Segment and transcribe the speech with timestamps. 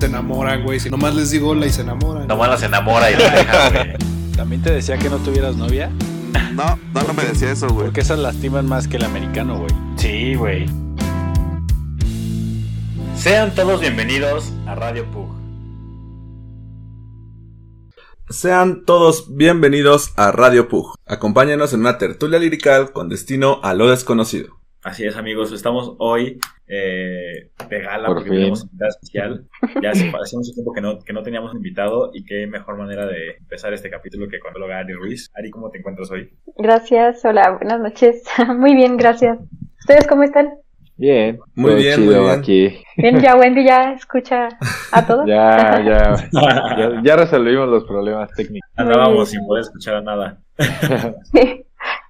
[0.00, 0.80] Se enamoran, güey.
[0.80, 2.26] Si nomás les digo hola y se enamoran.
[2.26, 3.96] Nomás las enamora y la deja, güey.
[4.34, 5.90] ¿También te decía que no tuvieras novia?
[6.54, 7.84] No, no, no me decía eso, güey.
[7.84, 9.70] Porque esas lastiman más que el americano, güey.
[9.96, 10.66] Sí, güey.
[13.14, 15.34] Sean todos bienvenidos a Radio Pug.
[18.30, 20.94] Sean todos bienvenidos a Radio Pug.
[21.04, 24.60] Acompáñenos en una tertulia lirical con destino a lo desconocido.
[24.82, 25.52] Así es, amigos.
[25.52, 26.40] Estamos hoy
[26.72, 28.38] eh, de gala Por porque fin.
[28.38, 29.44] tenemos invitada especial.
[29.82, 33.06] Ya hace, hacía mucho tiempo que no, que no teníamos invitado y qué mejor manera
[33.06, 35.30] de empezar este capítulo que con el Ari Ruiz.
[35.34, 36.30] Ari, ¿cómo te encuentras hoy?
[36.56, 38.22] Gracias, hola, buenas noches.
[38.56, 39.38] Muy bien, gracias.
[39.80, 40.50] ¿Ustedes cómo están?
[40.96, 41.38] Bien.
[41.54, 42.38] Muy bien, chido muy bien.
[42.38, 42.84] aquí.
[42.98, 44.50] Bien, ya Wendy ya escucha
[44.92, 45.26] a todos.
[45.26, 48.70] Ya, ya, ya, ya resolvimos los problemas técnicos.
[48.76, 50.38] Andábamos sin poder escuchar a nada.
[51.32, 51.64] Sí.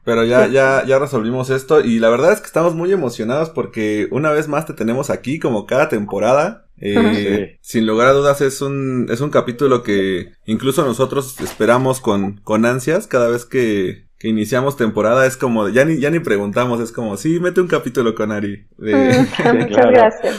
[0.05, 4.09] Pero ya, ya, ya resolvimos esto y la verdad es que estamos muy emocionados porque
[4.11, 6.67] una vez más te tenemos aquí como cada temporada.
[6.83, 12.39] Eh, Sin lugar a dudas es un, es un capítulo que incluso nosotros esperamos con,
[12.43, 15.27] con ansias cada vez que, que iniciamos temporada.
[15.27, 18.67] Es como, ya ni, ya ni preguntamos, es como, sí, mete un capítulo con Ari.
[18.79, 19.09] De-
[19.53, 19.91] Muchas claro.
[19.91, 20.37] gracias.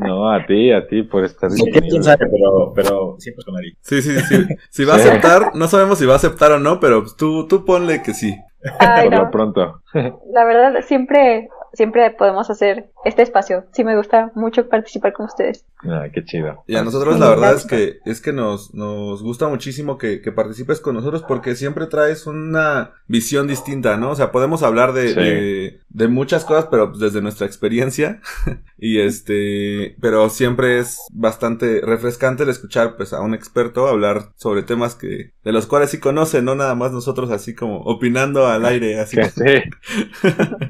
[0.00, 3.76] No, a ti, a ti por estar Sí, quién sabe, pero, pero siempre con Ari.
[3.80, 4.44] sí, sí, sí.
[4.70, 5.06] Si va a Sí.
[5.08, 8.12] aceptar, no sabemos si va a aceptar o no, pero pues tú, tú ponle que
[8.12, 8.34] sí.
[8.78, 9.82] Ay, por no, lo pronto.
[9.92, 13.64] la verdad, siempre, siempre podemos hacer este espacio.
[13.72, 15.64] Sí, me gusta mucho participar con ustedes.
[15.88, 16.64] Ah, qué chido.
[16.66, 20.32] Y a nosotros la verdad es que es que nos, nos gusta muchísimo que, que
[20.32, 24.10] participes con nosotros porque siempre traes una visión distinta, ¿no?
[24.10, 25.14] O sea, podemos hablar de, Sí.
[25.14, 28.20] de, de muchas cosas, pero pues, desde nuestra experiencia.
[28.78, 34.62] y este, pero siempre es bastante refrescante el escuchar pues a un experto hablar sobre
[34.62, 38.64] temas que, de los cuales sí conoce, no nada más nosotros así como opinando al
[38.64, 39.16] aire, así.
[39.16, 39.62] Que sí,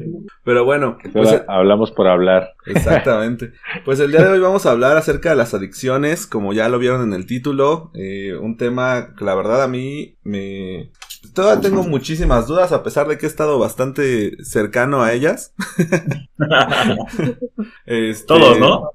[0.46, 2.54] Pero bueno, pues, hablamos por hablar.
[2.66, 3.52] Exactamente.
[3.84, 6.78] Pues el día de hoy vamos a hablar acerca de las adicciones, como ya lo
[6.78, 10.92] vieron en el título, eh, un tema que la verdad a mí me...
[11.34, 15.52] Todavía tengo muchísimas dudas a pesar de que he estado bastante cercano a ellas.
[17.84, 18.92] Este, Todos, ¿no?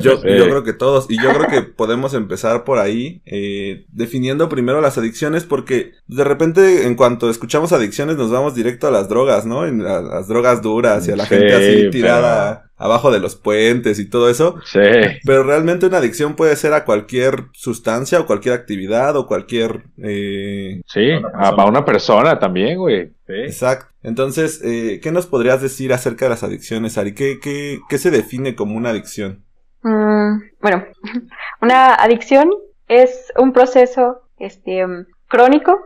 [0.00, 0.28] Yo, Sí.
[0.38, 1.06] yo creo que todos.
[1.10, 6.24] Y yo creo que podemos empezar por ahí, eh, definiendo primero las adicciones, porque de
[6.24, 9.66] repente, en cuanto escuchamos adicciones, nos vamos directo a las drogas, ¿no?
[9.66, 13.20] En la- las drogas duras y a la Sí, gente así pero- tirada abajo de
[13.20, 14.56] los puentes y todo eso.
[14.64, 14.78] Sí,
[15.26, 19.82] Pero realmente una adicción puede ser a cualquier sustancia o cualquier actividad o cualquier...
[20.02, 23.08] Eh, sí, a, a una persona también, güey.
[23.26, 23.34] Sí.
[23.44, 23.86] Exacto.
[24.02, 27.12] Entonces, eh, ¿qué nos podrías decir acerca de las adicciones, Ari?
[27.14, 29.44] ¿Qué, qué, qué se define como una adicción?
[29.82, 30.84] Mm, bueno,
[31.62, 32.50] una adicción
[32.88, 35.78] es un proceso este, mm, crónico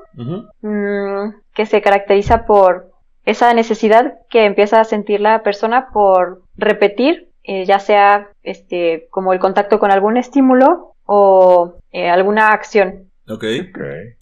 [0.62, 2.91] mm, que se caracteriza por
[3.25, 9.32] esa necesidad que empieza a sentir la persona por repetir, eh, ya sea este, como
[9.32, 13.11] el contacto con algún estímulo o eh, alguna acción.
[13.28, 13.44] Ok.
[13.71, 13.78] Ok,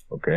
[0.08, 0.28] ok.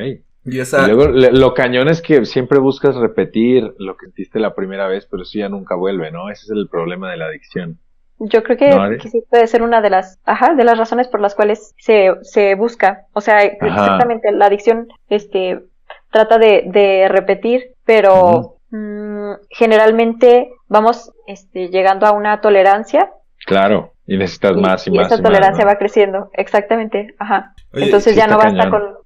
[0.45, 0.87] Y Y esa...
[0.87, 5.07] luego le- lo cañón es que siempre buscas repetir lo que sentiste la primera vez,
[5.09, 6.29] pero eso ya nunca vuelve, ¿no?
[6.29, 7.79] Ese es el problema de la adicción.
[8.19, 11.07] Yo creo que, No, que sí puede ser una de las, ajá, de las razones
[11.07, 13.05] por las cuales se, se busca.
[13.13, 15.59] O sea, exactamente, la adicción, este,
[16.11, 23.11] trata de, de repetir, pero mm, generalmente vamos, este, llegando a una tolerancia
[23.45, 25.07] Claro, y necesitas más y, más.
[25.07, 25.65] esa y más, tolerancia ¿no?
[25.65, 27.53] va creciendo, exactamente, ajá.
[27.73, 28.69] Oye, Entonces ya no basta cañón.
[28.69, 28.97] con,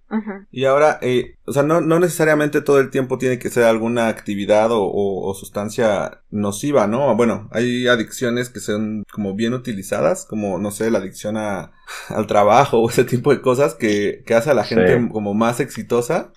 [0.52, 4.08] Y ahora, eh, o sea, no, no necesariamente todo el tiempo tiene que ser alguna
[4.08, 7.16] actividad o, o- o sustancia nociva, ¿no?
[7.16, 11.72] Bueno, hay adicciones que son como bien utilizadas, como, no sé, la adicción a,
[12.10, 14.76] al trabajo o ese tipo de cosas que, que hace a la Sí.
[14.76, 16.32] gente como más exitosa,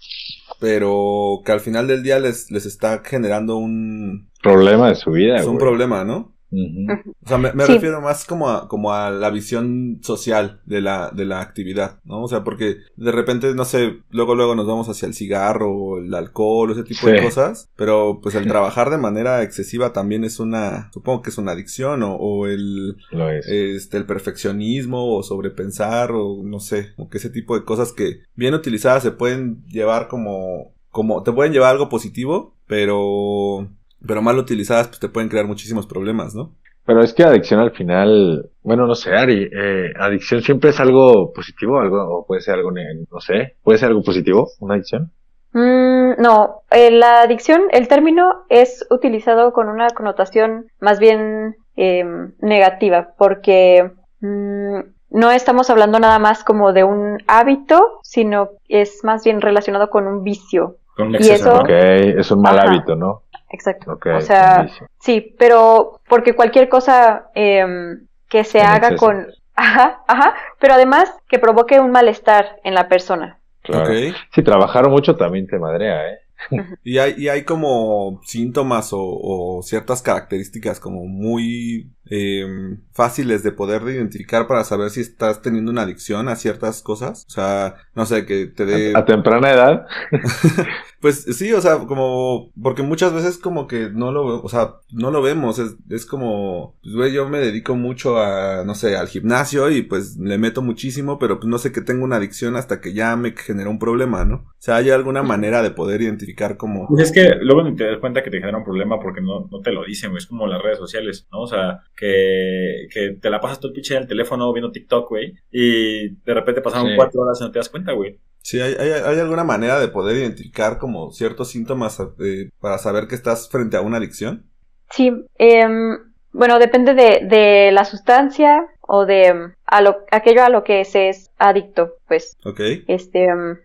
[0.60, 5.36] pero que al final del día les, les está generando un, Problema de su vida,
[5.38, 5.58] es un güey.
[5.58, 6.31] problema, ¿no?
[6.52, 7.74] O sea, me, me Sí.
[7.74, 12.22] refiero más como a, como a la visión social de la, de la actividad, ¿no?
[12.22, 15.98] O sea, porque de repente, no sé, luego luego nos vamos hacia el cigarro o
[15.98, 20.24] el alcohol o ese tipo de cosas, pero pues el trabajar de manera excesiva también
[20.24, 23.46] es una, supongo que es una adicción o, o el, Lo es.
[23.48, 28.20] este, el perfeccionismo o sobrepensar o no sé, o que ese tipo de cosas que
[28.34, 33.68] bien utilizadas se pueden llevar como, como, te pueden llevar a algo positivo, pero,
[34.06, 36.54] pero mal utilizadas pues te pueden crear muchísimos problemas, ¿no?
[36.84, 41.32] Pero es que adicción al final, bueno, no sé, Ari, eh, adicción siempre es algo
[41.32, 45.12] positivo, algo, o puede ser algo, no sé, puede ser algo positivo, una adicción.
[45.52, 52.32] Mm, no, eh, la adicción, el término es utilizado con una connotación más bien em,
[52.40, 53.90] negativa, porque
[54.20, 54.78] mm,
[55.10, 60.06] no estamos hablando nada más como de un hábito, sino es más bien relacionado con
[60.06, 60.76] un vicio.
[60.96, 61.60] Con un Y exceso, eso- ¿no?
[61.62, 62.68] Ok, es un mal Ajá.
[62.68, 63.22] hábito, ¿no?
[63.52, 63.92] Exacto.
[63.92, 64.66] Ok, o sea,
[64.98, 69.06] sí, pero porque cualquier cosa em, que se En haga exceso.
[69.06, 69.26] con...
[69.54, 73.38] Ajá, ajá, pero además que provoque un malestar en la persona.
[73.62, 74.00] Claro.
[74.34, 76.18] Si trabajar mucho también te madrea, ¿eh?
[76.84, 82.44] Y hay, y hay como síntomas o, o ciertas características como muy eh,
[82.92, 87.24] fáciles de poder identificar para saber si estás teniendo una adicción a ciertas cosas.
[87.28, 88.92] O sea, no sé, que te dé...
[88.94, 89.86] A, a temprana edad.
[91.02, 95.10] Pues sí, o sea, como, porque muchas veces como que no lo, o sea, no
[95.10, 99.08] lo vemos, es, es como, pues güey, yo me dedico mucho a, no sé, al
[99.08, 102.80] gimnasio y pues le meto muchísimo, pero pues no sé que tengo una adicción hasta
[102.80, 104.36] que ya me generó un problema, ¿no?
[104.36, 107.84] O sea, hay alguna manera de poder identificar como, Pues es que luego ni te
[107.84, 110.18] das cuenta que te genera un problema porque no, no te lo dicen, güey.
[110.18, 111.40] Es como las redes sociales, ¿no?
[111.40, 115.08] O sea, que, que te la pasas todo el pinche en el teléfono viendo TikTok,
[115.08, 115.34] güey.
[115.50, 116.96] Y de repente pasaron Sí.
[116.96, 118.20] cuatro horas y no te das cuenta, güey.
[118.42, 123.06] Si hay, hay, hay alguna manera de poder identificar como ciertos síntomas eh, para saber
[123.08, 124.46] que estás frente a una adicción.
[124.90, 125.98] Sí, em,
[126.32, 130.84] bueno, depende de, de la sustancia o de em, a lo, aquello a lo que
[130.84, 132.36] se es adicto, pues.
[132.44, 133.58] Ok, Este, em,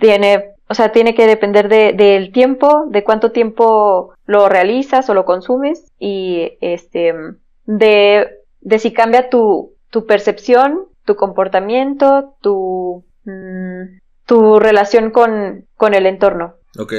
[0.00, 5.14] tiene, o sea, tiene que depender de, del tiempo, de cuánto tiempo lo realizas o
[5.14, 7.14] lo consumes y este,
[7.64, 8.28] de,
[8.60, 16.06] de si cambia tu, tu percepción, tu comportamiento, tu, mm, tu relación con, con el
[16.06, 16.56] entorno.
[16.78, 16.92] ok.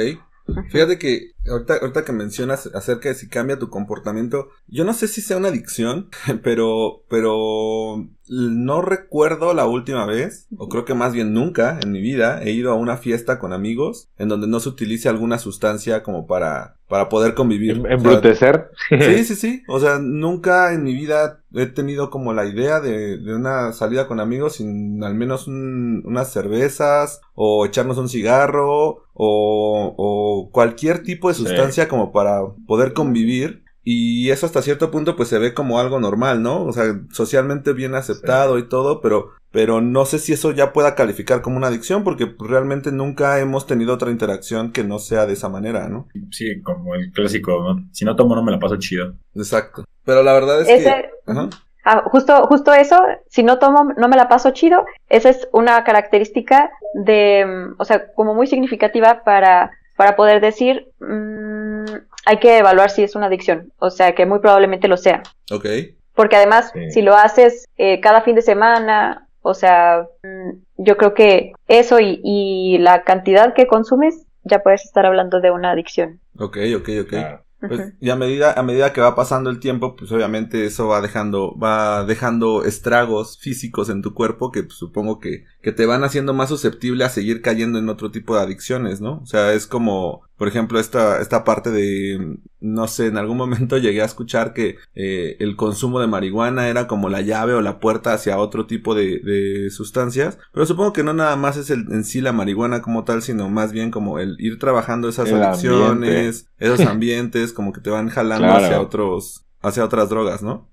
[0.70, 5.08] Fíjate que ahorita, ahorita que mencionas acerca de si cambia tu comportamiento, yo no sé
[5.08, 6.08] si sea una adicción,
[6.42, 12.00] pero, pero no recuerdo la última vez, o creo que más bien nunca en mi
[12.00, 16.02] vida, he ido a una fiesta con amigos en donde no se utilice alguna sustancia
[16.02, 17.72] como para, para poder convivir.
[17.72, 18.70] Em- O sea, Embrutecer.
[18.88, 19.62] Sí, sí, sí.
[19.68, 24.06] O sea, nunca en mi vida he tenido como la idea de, de una salida
[24.06, 31.02] con amigos sin al menos un- unas cervezas o echarnos un cigarro o, o cualquier
[31.02, 31.46] tipo de Sí.
[31.46, 33.64] sustancia como para poder convivir.
[33.82, 36.64] Y eso hasta cierto punto pues se ve como algo normal, ¿no?
[36.66, 40.94] O sea, socialmente bien aceptado y todo, pero, pero no sé si eso ya pueda
[40.94, 45.32] calificar como una adicción porque realmente nunca hemos tenido otra interacción que no sea de
[45.32, 46.08] esa manera, ¿no?
[46.30, 47.88] Sí, como el clásico, ¿no?
[47.90, 49.14] Si no tomo, no me la paso chido.
[49.34, 49.84] Exacto.
[50.04, 51.10] Pero la verdad es Ese- que...
[51.32, 51.48] Ajá.
[51.82, 53.00] Ah, justo, justo eso,
[53.30, 57.46] si no tomo, no me la paso chido, esa es una característica de,
[57.78, 61.84] o sea, como muy significativa para, para poder decir, mm,
[62.24, 65.22] hay que evaluar si es una adicción, o sea, que muy probablemente lo sea.
[65.52, 65.66] Ok.
[66.14, 66.90] Porque además, Sí.
[66.90, 72.00] si lo haces eh, cada fin de semana, o sea, mm, yo creo que eso
[72.00, 76.18] y, y la cantidad que consumes, ya puedes estar hablando de una adicción.
[76.38, 77.08] Ok, ok, ok.
[77.10, 77.44] Claro.
[77.60, 81.00] Pues, y a medida, a medida que va pasando el tiempo, pues obviamente eso va
[81.02, 86.02] dejando, va dejando estragos físicos en tu cuerpo que pues, supongo que, que te van
[86.02, 89.20] haciendo más susceptible a seguir cayendo en otro tipo de adicciones, ¿no?
[89.22, 93.76] O sea, es como, por ejemplo, esta, esta parte de, no sé, en algún momento
[93.76, 97.78] llegué a escuchar que eh, el consumo de marihuana era como la llave o la
[97.78, 101.80] puerta hacia otro tipo de, de sustancias, pero supongo que no nada más es el,
[101.92, 105.42] en sí la marihuana como tal, sino más bien como el ir trabajando esas El
[105.42, 108.64] adicciones, esos ambientes como que te van jalando Claro.
[108.64, 110.70] hacia otros, hacia otras drogas, ¿no?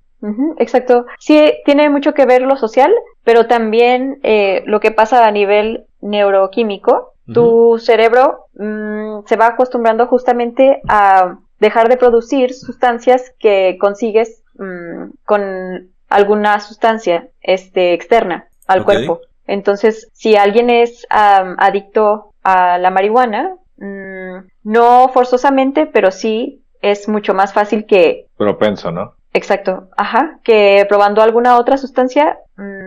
[0.60, 1.06] Exacto.
[1.20, 2.92] Sí, tiene mucho que ver lo social,
[3.26, 7.14] pero también eh, lo que pasa a nivel neuroquímico.
[7.34, 15.10] Tu cerebro mm, se va acostumbrando justamente a dejar de producir sustancias que consigues mm,
[15.26, 19.22] con alguna sustancia este, externa al cuerpo.
[19.46, 27.08] Entonces, si alguien es am, adicto a la marihuana, mm, no forzosamente, pero sí es
[27.08, 29.16] mucho más fácil que Propenso, ¿no?
[29.34, 32.87] Exacto, ajá, que probando alguna otra sustancia, mm,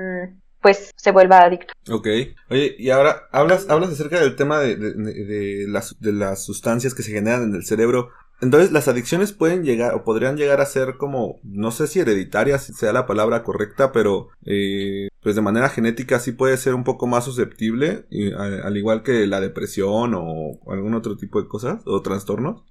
[0.60, 1.72] pues se vuelva adicto.
[1.90, 2.06] Ok.
[2.50, 7.02] Oye, y ahora hablas, hablas acerca del tema de, de, las, de las sustancias que
[7.02, 8.10] se generan en el cerebro.
[8.42, 12.64] Entonces, las adicciones pueden llegar o podrían llegar a ser como, no sé si hereditarias
[12.64, 17.06] sea la palabra correcta, pero eh, pues de manera genética sí puede ser un poco
[17.06, 21.82] más susceptible, y, a- al igual que la depresión o algún otro tipo de cosas
[21.84, 22.64] o trastornos.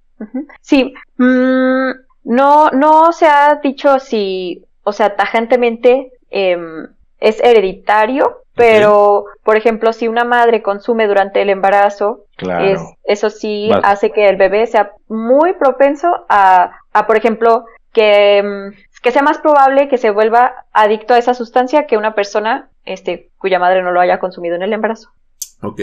[0.62, 1.92] Sí, mm,
[2.24, 6.88] no, no se ha dicho si, o sea, tajantemente em,
[7.20, 12.66] es hereditario, pero, por ejemplo, si una madre consume durante el embarazo, Claro.
[12.66, 18.44] es, eso sí hace que el bebé sea muy propenso a, a, por ejemplo, que,
[18.44, 22.70] mm, que sea más probable que se vuelva adicto a esa sustancia que una persona
[22.86, 25.10] este, cuya madre no lo haya consumido en el embarazo.
[25.62, 25.80] Ok.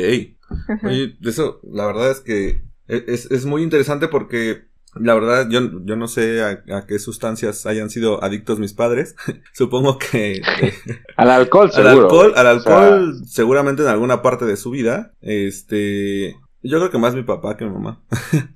[0.84, 4.64] Oye, eso, la verdad es que e, es, es muy interesante porque
[5.00, 9.16] la verdad, yo, yo no sé a, a, qué sustancias hayan sido adictos mis padres.
[9.52, 10.42] Supongo que...
[11.16, 11.90] al alcohol, seguro.
[11.90, 13.26] Al alcohol, al alcohol o sea...
[13.26, 15.12] seguramente en alguna parte de su vida.
[15.20, 16.36] Este...
[16.62, 18.02] Yo creo que más mi papá que mi mamá.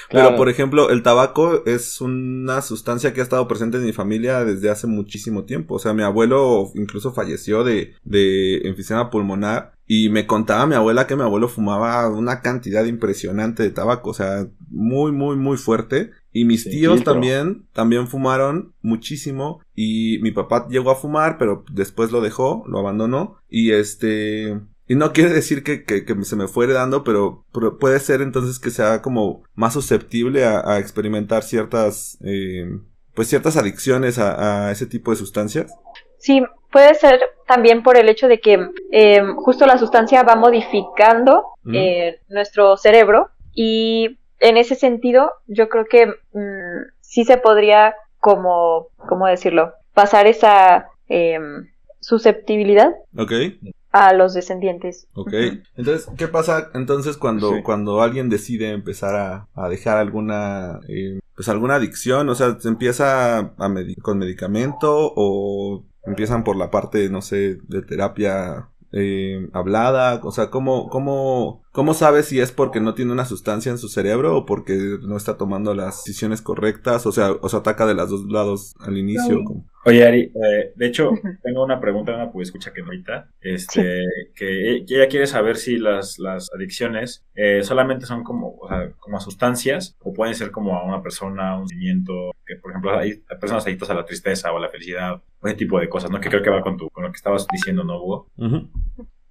[0.09, 0.31] Claro.
[0.31, 4.45] Pero, por ejemplo, el tabaco es una sustancia que ha estado presente en mi familia
[4.45, 5.77] desde hace muchísimo tiempo.
[5.77, 9.75] O sea, mi abuelo incluso falleció de, de enfisema pulmonar.
[9.87, 14.11] Y me contaba mi abuela que mi abuelo fumaba una cantidad impresionante de tabaco.
[14.11, 16.11] O sea, muy, muy, muy fuerte.
[16.33, 19.61] Y mis sí, tíos también, también fumaron muchísimo.
[19.75, 23.39] Y mi papá llegó a fumar, pero después lo dejó, lo abandonó.
[23.49, 24.61] Y este...
[24.87, 28.23] Y no quiere decir que, que, que, se me fue heredando, pero, pero, puede ser
[28.23, 32.67] entonces que sea como más susceptible a, a experimentar ciertas, eh,
[33.15, 35.73] pues ciertas adicciones a, a, ese tipo de sustancias.
[36.19, 41.45] Sí, puede ser también por el hecho de que eh, justo la sustancia va modificando
[41.63, 41.75] mm.
[41.75, 48.89] eh, nuestro cerebro y en ese sentido yo creo que mmm, sí se podría como,
[49.09, 49.73] ¿cómo decirlo?
[49.95, 51.69] Pasar esa em,
[52.01, 52.93] susceptibilidad.
[53.17, 53.59] Okay
[53.93, 55.09] a los descendientes.
[55.15, 55.33] Ok.
[55.77, 57.63] Entonces, ¿qué pasa entonces cuando, sí.
[57.63, 62.29] cuando alguien decide empezar a, a dejar alguna, eh, pues alguna adicción?
[62.29, 67.83] O sea, ¿se empieza a con medicamento o empiezan por la parte, no sé, de
[67.83, 70.21] terapia eh, hablada?
[70.23, 73.89] O sea, ¿cómo, cómo, ¿cómo sabes si es porque no tiene una sustancia en su
[73.89, 77.07] cerebro o porque no está tomando las decisiones correctas?
[77.07, 79.39] O sea, os ataca de los dos lados al inicio.
[79.39, 79.65] No.
[79.87, 81.09] Oye, Ari, eh, de hecho,
[81.43, 84.35] tengo una pregunta, una pues escucha que ahorita, este, sí.
[84.37, 89.17] que ella quiere saber si las, las adicciones eh, solamente son como, o sea, como
[89.17, 92.95] a sustancias o pueden ser como a una persona, a un sentimiento, que por ejemplo
[92.95, 96.11] hay personas adictas a la tristeza o a la felicidad, o ese tipo de cosas,
[96.11, 96.21] ¿no?
[96.21, 98.29] Que creo que va con, tu, con lo que estabas diciendo, ¿no, Hugo?
[98.37, 98.69] Uh -huh.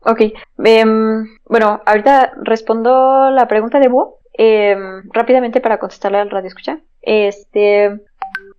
[0.01, 0.21] Ok,
[0.57, 4.77] um, bueno, ahorita respondo la pregunta de Hugo eh,
[5.11, 6.79] rápidamente para contestarle al radio escucha.
[7.01, 7.99] Este,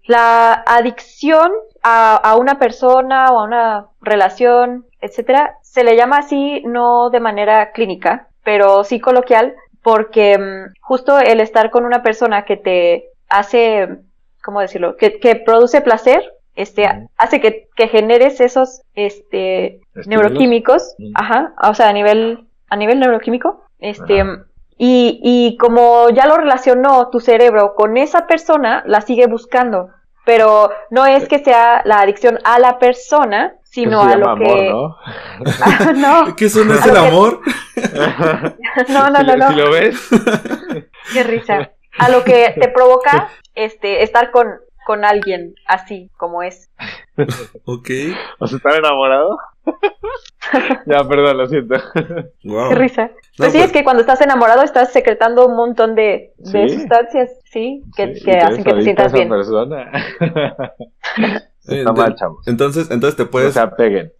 [0.06, 1.50] la adicción
[1.82, 7.72] a, una persona o a una relación, etcétera, se le llama así no de manera
[7.72, 13.88] clínica, pero sí coloquial, porque um, justo el estar con una persona que te hace,
[14.42, 14.96] ¿cómo decirlo?
[14.96, 16.22] Que, que produce placer,
[16.60, 21.12] este, hace que, que, generes esos, este, neuroquímicos, mm.
[21.14, 24.44] ajá, o sea, a nivel, a nivel neuroquímico, este, ajá.
[24.78, 29.90] y, y como ya lo relacionó tu cerebro con esa persona, la sigue buscando
[30.30, 34.70] pero no es que sea la adicción a la persona, sino a lo amor, que...
[34.70, 34.96] ¿no?
[35.60, 36.36] ah, no.
[36.36, 37.40] ¿Qué eso no es el amor?
[38.88, 39.48] no, no, no, no.
[39.48, 40.08] ¿Si lo ves?
[41.12, 41.72] Qué risa.
[41.98, 46.70] A lo que te provoca este estar con, con alguien así como es.
[47.64, 47.90] ok.
[48.38, 49.38] ¿O sea, estar enamorado?
[50.86, 51.76] ya, perdón, lo siento.
[52.44, 52.70] Wow.
[52.70, 53.10] Qué risa.
[53.36, 53.64] Pues no, sí, pues...
[53.66, 56.78] es que cuando estás enamorado estás secretando un montón de, de ¿Sí?
[56.80, 59.28] sustancias, sí, que, sí, que hacen que te sientas bien.
[59.28, 59.90] Persona.
[61.66, 62.46] Está mal, chavos.
[62.48, 63.48] Entonces, entonces te puedes.
[63.48, 64.12] No se apeguen.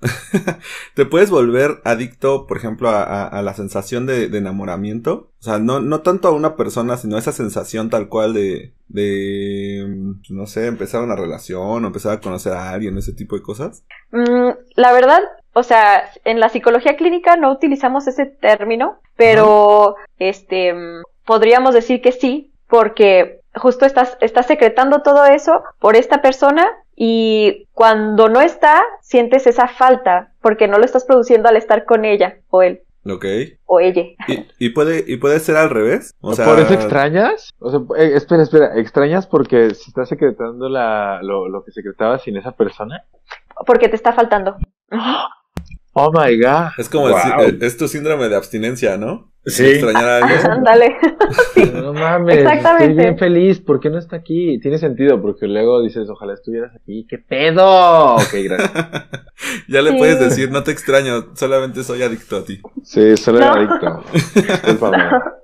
[0.94, 5.30] te puedes volver adicto, por ejemplo, a, a, a la sensación de, de, enamoramiento.
[5.40, 8.72] O sea, no, no tanto a una persona, sino a esa sensación tal cual de,
[8.88, 13.42] de, no sé, empezar una relación o empezar a conocer a alguien, ese tipo de
[13.42, 13.84] cosas.
[14.12, 15.20] Mm, la verdad,
[15.54, 20.74] o sea, en la psicología clínica no utilizamos ese término, pero, este,
[21.24, 26.66] podríamos decir que sí, porque justo estás, estás secretando todo eso por esta persona
[27.02, 32.04] y cuando no está, sientes esa falta porque no lo estás produciendo al estar con
[32.04, 32.82] ella o él.
[33.06, 33.24] Ok.
[33.64, 34.02] O ella.
[34.28, 36.14] ¿Y, y puede, y puede ser al revés?
[36.20, 36.44] O sea...
[36.44, 37.54] ¿Por eso extrañas?
[37.58, 42.18] O sea, eh, espera, espera, ¿extrañas porque se está secretando la, lo, lo que secretaba
[42.18, 43.02] sin esa persona?
[43.64, 44.58] Porque te está faltando.
[45.92, 46.68] Oh my god.
[46.78, 47.40] Es como wow.
[47.40, 49.29] el, es tu síndrome de abstinencia, ¿no?
[49.46, 49.64] Sí.
[49.64, 50.40] Extrañar a alguien.
[50.50, 50.96] Ándale.
[51.54, 51.70] sí.
[51.72, 52.84] No mames, Exactamente.
[52.90, 53.60] estoy bien feliz.
[53.60, 54.58] ¿Por qué no está aquí?
[54.60, 57.06] Tiene sentido, porque luego dices, ojalá estuvieras aquí.
[57.08, 58.16] ¿Qué pedo?
[58.16, 58.72] Ok, gracias.
[59.68, 59.96] ya le sí.
[59.98, 62.60] puedes decir, no te extraño, solamente soy adicto a ti.
[62.82, 63.52] Sí, solo no.
[63.52, 64.04] adicto.
[64.34, 64.98] Disculpame.
[64.98, 65.39] No.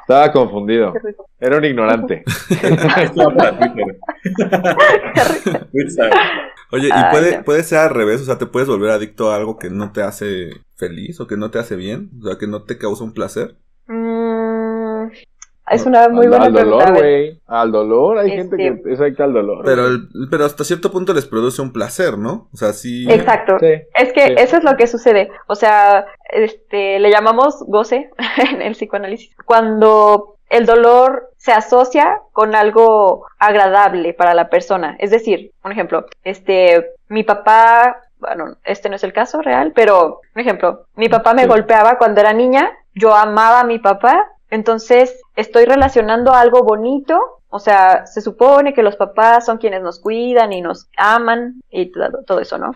[0.00, 0.94] Estaba confundido.
[1.38, 2.24] Era un ignorante.
[6.70, 8.22] Oye, ¿y puede, puede ser al revés?
[8.22, 11.36] O sea, ¿te puedes volver adicto a algo que no te hace feliz o que
[11.36, 12.10] no te hace bien?
[12.20, 13.56] O sea, que no te causa un placer.
[13.86, 14.27] Mm,
[15.70, 17.40] es una muy buena al, al dolor, güey.
[17.46, 18.36] Al dolor, hay este...
[18.38, 19.64] gente que es adicta al dolor.
[19.64, 22.48] Pero, el, pero hasta cierto punto les produce un placer, ¿no?
[22.52, 23.06] O sea, sí.
[23.10, 23.58] Exacto.
[23.60, 24.34] Sí, es que sí.
[24.38, 25.30] eso es lo que sucede.
[25.46, 28.10] O sea, este, le llamamos goce
[28.50, 29.34] en el psicoanálisis.
[29.44, 34.96] Cuando el dolor se asocia con algo agradable para la persona.
[34.98, 40.20] Es decir, un ejemplo, este, mi papá, bueno, este no es el caso real, pero,
[40.34, 45.20] un ejemplo, mi papá me golpeaba cuando era niña, yo amaba a mi papá, entonces
[45.36, 50.52] estoy relacionando algo bonito o sea, se supone que los papás son quienes nos cuidan
[50.52, 51.90] y nos aman y
[52.26, 52.72] todo, eso, ¿no?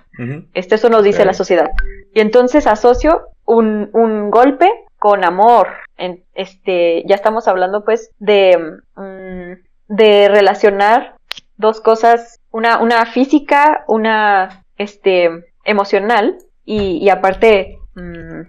[0.54, 1.70] este, eso nos dice la sociedad.
[2.14, 5.68] Y entonces asocio un, un golpe con amor.
[5.98, 11.16] En, este, ya estamos hablando pues de, mm, de relacionar
[11.56, 15.28] dos cosas, una, una física, una este,
[15.64, 18.40] emocional y, y aparte, mm,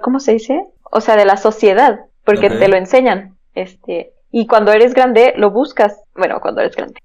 [0.00, 0.64] ¿cómo se dice?
[0.90, 2.00] O sea, de la sociedad,
[2.30, 3.36] porque te lo enseñan.
[3.54, 7.00] Este, y cuando eres grande lo buscas, bueno, cuando eres grande,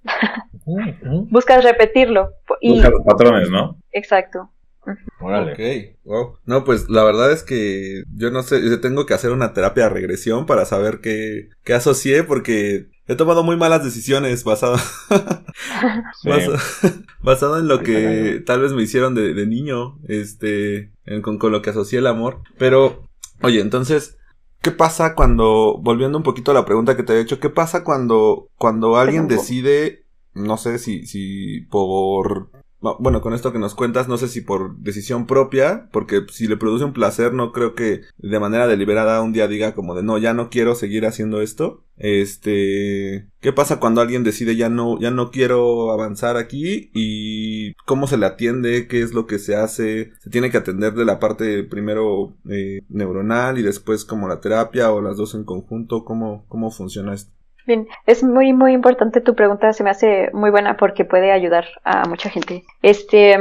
[1.32, 2.32] buscas repetirlo.
[2.62, 2.74] Y...
[2.74, 3.78] Buscas los patrones, ¿no?
[3.92, 4.52] Exacto.
[5.20, 5.60] Ok,
[6.04, 6.38] wow.
[6.46, 9.86] No, pues la verdad es que yo no sé, yo tengo que hacer una terapia
[9.86, 14.78] de regresión para saber qué, qué asocié porque he tomado muy malas decisiones basado,
[17.24, 20.92] basado, en lo que tal vez me hicieron de, de niño, este,
[21.24, 22.42] con, con lo que asocié el amor.
[22.60, 23.08] Pero,
[23.42, 24.20] oye, entonces,
[24.66, 27.84] ¿Qué pasa cuando, volviendo un poquito a la pregunta que te he hecho, qué pasa
[27.84, 32.50] cuando, cuando alguien decide, no sé si, si por
[33.00, 36.58] bueno, con esto que nos cuentas, no sé si por decisión propia, porque si le
[36.58, 40.18] produce un placer, no creo que de manera deliberada un día diga como de no,
[40.18, 41.84] ya no quiero seguir haciendo esto.
[41.98, 46.92] Este, ¿qué pasa cuando alguien decide ya no, ya no quiero avanzar aquí?
[46.94, 50.94] Y cómo se le atiende, qué es lo que se hace, se tiene que atender
[50.94, 55.46] de la parte primero eh, neuronal y después como la terapia o las dos en
[55.46, 57.32] conjunto, cómo, cómo funciona esto.
[57.66, 61.66] Bien, es muy, muy importante tu pregunta, se me hace muy buena porque puede ayudar
[61.84, 62.64] a mucha gente.
[62.84, 63.38] Este,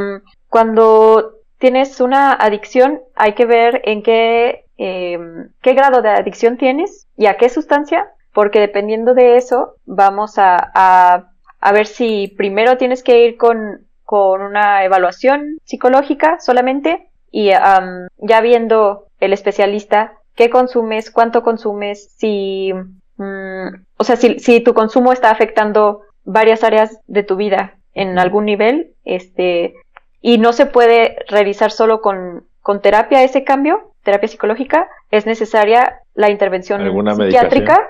[0.48, 7.06] cuando tienes una adicción, hay que ver en qué, em, qué grado de adicción tienes
[7.16, 11.28] y a qué sustancia, porque dependiendo de eso, vamos a, a,
[11.60, 18.40] a ver si primero tienes que ir con, con una evaluación psicológica solamente y ya
[18.42, 22.72] viendo el especialista qué consumes, cuánto consumes, si
[23.16, 23.68] Mm,
[24.04, 28.44] o sea, si, si tu consumo está afectando varias áreas de tu vida en algún
[28.44, 29.72] nivel, este,
[30.20, 36.00] y no se puede realizar solo con, con terapia ese cambio, terapia psicológica, es necesaria
[36.12, 36.82] la intervención
[37.16, 37.80] psiquiátrica,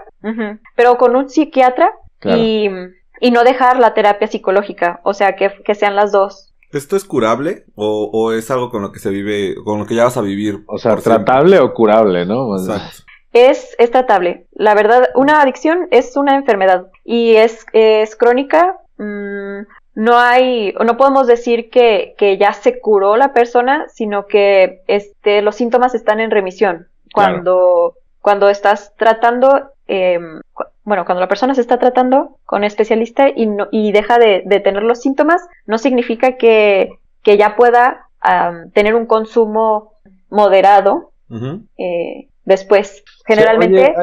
[0.77, 1.91] pero con un psiquiatra
[2.23, 2.71] y,
[3.19, 6.55] y, no dejar la terapia psicológica, o sea, que, que sean las dos.
[6.71, 9.97] ¿Esto es curable o, o, es algo con lo que se vive, con lo que
[9.97, 10.63] ya vas a vivir?
[10.69, 12.57] O sea, tratable o curable, ¿no?
[12.57, 14.47] Exacto es, es tratable.
[14.53, 18.79] La verdad, una adicción es una enfermedad y es, es crónica.
[18.97, 19.67] Mm,
[19.97, 25.43] no hay, no podemos decir que, que, ya se curó la persona, sino que este,
[25.43, 26.87] los síntomas están en remisión.
[27.13, 30.19] Cuando, cuando estás tratando, eh,
[30.85, 34.61] bueno, cuando la persona se está tratando con especialista y, no, y deja de, de,
[34.61, 36.91] tener los síntomas, no significa que,
[37.23, 38.09] que ya pueda
[38.73, 39.93] tener un consumo
[40.31, 41.13] moderado
[41.77, 43.05] eh, después.
[43.27, 43.95] Generalmente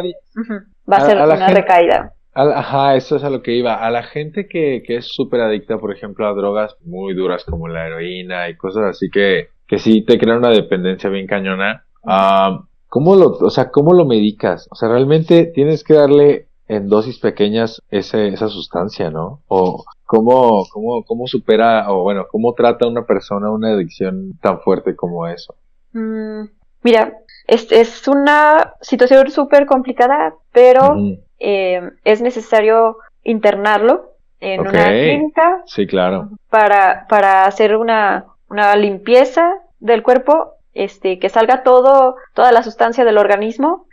[0.92, 2.14] va a ser una recaída.
[2.34, 3.76] ajá, eso es a lo que iba.
[3.76, 7.68] A la gente que, que es súper adicta, por ejemplo, a drogas muy duras como
[7.68, 11.86] la heroína y cosas así que, que sí te crean una dependencia bien cañona.
[12.04, 14.68] Uh, ¿Cómo lo, o sea, cómo lo medicas?
[14.70, 19.42] O sea, realmente tienes que darle en dosis pequeñas ese, esa sustancia, ¿no?
[19.48, 24.96] O cómo, cómo, cómo supera, o bueno, cómo trata una persona una adicción tan fuerte
[24.96, 25.56] como eso.
[25.94, 26.44] Mm,
[26.84, 27.14] mira,
[27.48, 30.96] es, es una situación súper complicada, pero
[31.40, 35.62] eh, es necesario internarlo en una clínica.
[35.66, 36.30] Sí, claro.
[36.50, 43.06] Para, para hacer una, una limpieza del cuerpo, este, que salga todo, toda la sustancia
[43.06, 43.86] del organismo.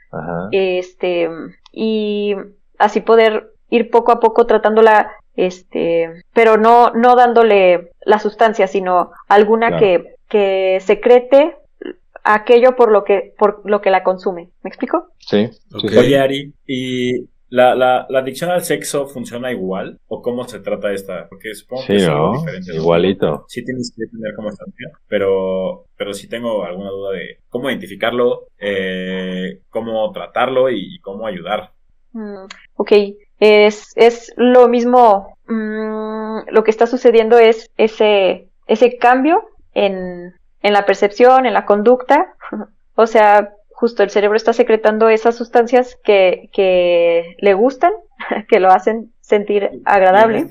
[0.52, 1.28] Este,
[1.70, 2.34] y
[2.78, 9.10] así poder ir poco a poco tratándola, este, pero no, no dándole la sustancia, sino
[9.28, 11.58] alguna que, que secrete
[12.34, 14.50] aquello por lo que, por lo que la consume.
[14.62, 15.12] ¿Me explico?
[15.18, 15.50] Sí.
[15.72, 19.98] Oye, Ari, ¿y la, la, la, adicción al sexo funciona igual?
[20.08, 21.26] ¿O cómo se trata esta?
[21.28, 22.74] Porque supongo que es algo diferente.
[22.74, 23.44] Igualito.
[23.48, 28.48] Sí tienes que tener como estancia, pero, pero sí tengo alguna duda de cómo identificarlo,
[28.58, 31.72] eh, cómo tratarlo y cómo ayudar.
[32.12, 32.44] Mm,
[32.76, 32.92] ok,
[33.40, 40.34] es, es lo mismo, mm, lo que está sucediendo es ese, ese cambio en,
[40.68, 42.34] en la percepción, en la conducta.
[43.00, 47.92] O sea, justo el cerebro está secretando esas sustancias que, que le gustan,
[48.48, 50.46] que lo hacen sentir agradable.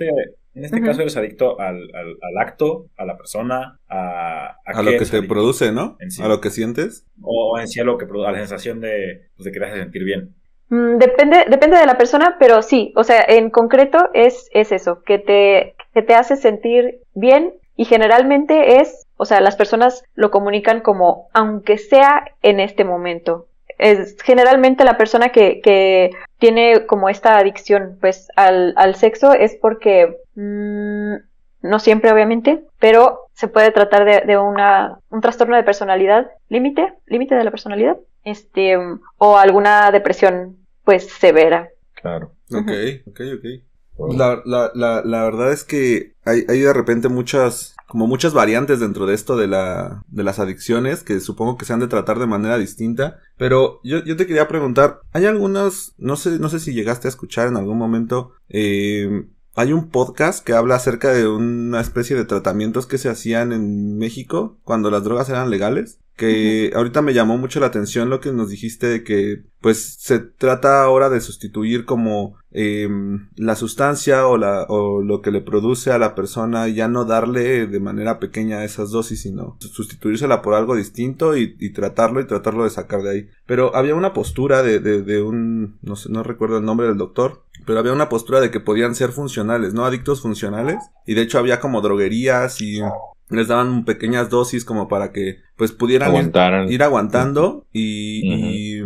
[0.56, 4.56] En este, caso eres adicto al, al, acto, a la persona, a...
[4.64, 5.98] A, lo que te produce, ¿no?
[6.24, 7.06] A lo que sientes.
[7.22, 9.80] O en sí a, lo que, a la sensación de, pues, de que te hace
[9.80, 10.34] sentir bien.
[10.70, 15.04] Mm, depende, depende de la persona, pero sí, o sea, en concreto es, es eso,
[15.04, 20.32] que te, que te hace sentir bien y generalmente es, o sea, las personas lo
[20.32, 23.48] comunican como, aunque sea en este momento.
[23.78, 26.10] Es generalmente la persona que, que
[26.40, 31.14] tiene como esta adicción, pues, al, al sexo es porque, mm,
[31.62, 36.94] no siempre obviamente, pero se puede tratar de, de una, un trastorno de personalidad límite,
[37.06, 38.76] límite de la personalidad, este,
[39.18, 41.70] o alguna depresión, pues, severa.
[41.94, 42.32] Claro.
[42.52, 42.72] Ok,
[43.08, 43.67] ok, ok.
[44.16, 44.72] La, la,
[45.04, 49.36] la, verdad es que hay, hay de repente muchas, como muchas variantes dentro de esto
[49.36, 53.20] de la, de las adicciones, que supongo que se han de tratar de manera distinta.
[53.38, 57.10] Pero yo, yo te quería preguntar, hay algunas, no sé, no sé si llegaste a
[57.10, 62.26] escuchar en algún momento, eh, hay un podcast que habla acerca de una especie de
[62.26, 66.00] tratamientos que se hacían en México cuando las drogas eran legales.
[66.18, 70.20] Que ahorita me llamó mucho la atención lo que nos dijiste de que pues se
[70.20, 72.90] trata ahora de sustituir como eh,
[73.36, 77.68] la sustancia o, la, o lo que le produce a la persona, ya no darle
[77.68, 82.64] de manera pequeña esas dosis, sino sustituírsela por algo distinto y, y tratarlo y tratarlo
[82.64, 83.30] de sacar de ahí.
[83.46, 86.98] Pero había una postura de, de, de un, no sé, no recuerdo el nombre del
[86.98, 89.86] doctor, pero había una postura de que podían ser funcionales, ¿no?
[89.86, 90.78] Adictos funcionales.
[91.06, 92.80] Y de hecho había como droguerías y
[93.30, 96.72] les daban pequeñas dosis como para que pues pudieran ir, Aguantaran.
[96.72, 98.82] ir aguantando y, y,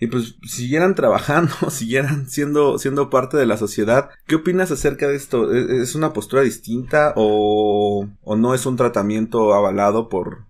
[0.00, 4.10] y, pues siguieran trabajando, siguieran siendo, siendo parte de la sociedad.
[4.26, 5.52] ¿Qué opinas acerca de esto?
[5.52, 10.46] ¿Es es una postura distinta o, o no es un tratamiento avalado por,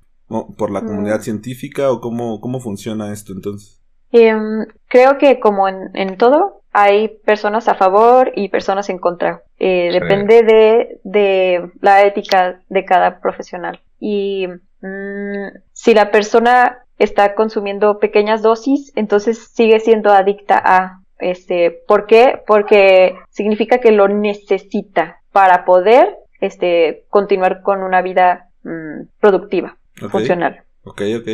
[0.57, 1.23] por la comunidad Mm.
[1.23, 3.81] científica o cómo, cómo funciona esto entonces?
[4.11, 9.43] Em, creo que como en, en todo, hay personas a favor y personas en contra.
[9.65, 9.99] Eh, Sí.
[10.01, 13.81] Depende de, de la ética de cada profesional.
[14.01, 14.49] Y
[14.81, 21.71] mm, si la persona está consumiendo pequeñas dosis, entonces sigue siendo adicta a este.
[21.87, 22.43] ¿Por qué?
[22.45, 29.77] Porque significa que lo necesita para poder este, continuar con una vida mm, productiva,
[30.11, 30.65] funcional.
[30.83, 31.29] ok, ok.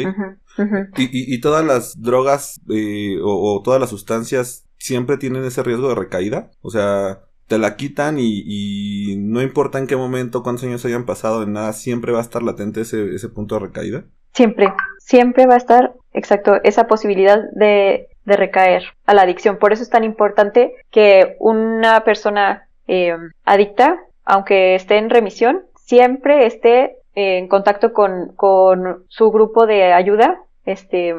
[0.99, 5.63] ¿Y, y, y todas las drogas eh, o, o todas las sustancias siempre tienen ese
[5.63, 6.51] riesgo de recaída?
[6.61, 11.07] O sea, te la quitan y, y no importa en qué momento, cuántos años hayan
[11.07, 14.05] pasado, en nada, siempre va a estar latente ese, ese punto de recaída.
[14.35, 19.57] Siempre, siempre va a estar, exacto, esa posibilidad de, de recaer a la adicción.
[19.59, 26.47] Por eso es tan importante que una persona eh, adicta, aunque esté en remisión, siempre
[26.47, 31.15] esté en contacto con, con su grupo de ayuda, este,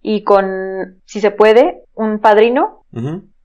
[0.00, 2.84] y con, si se puede, un padrino.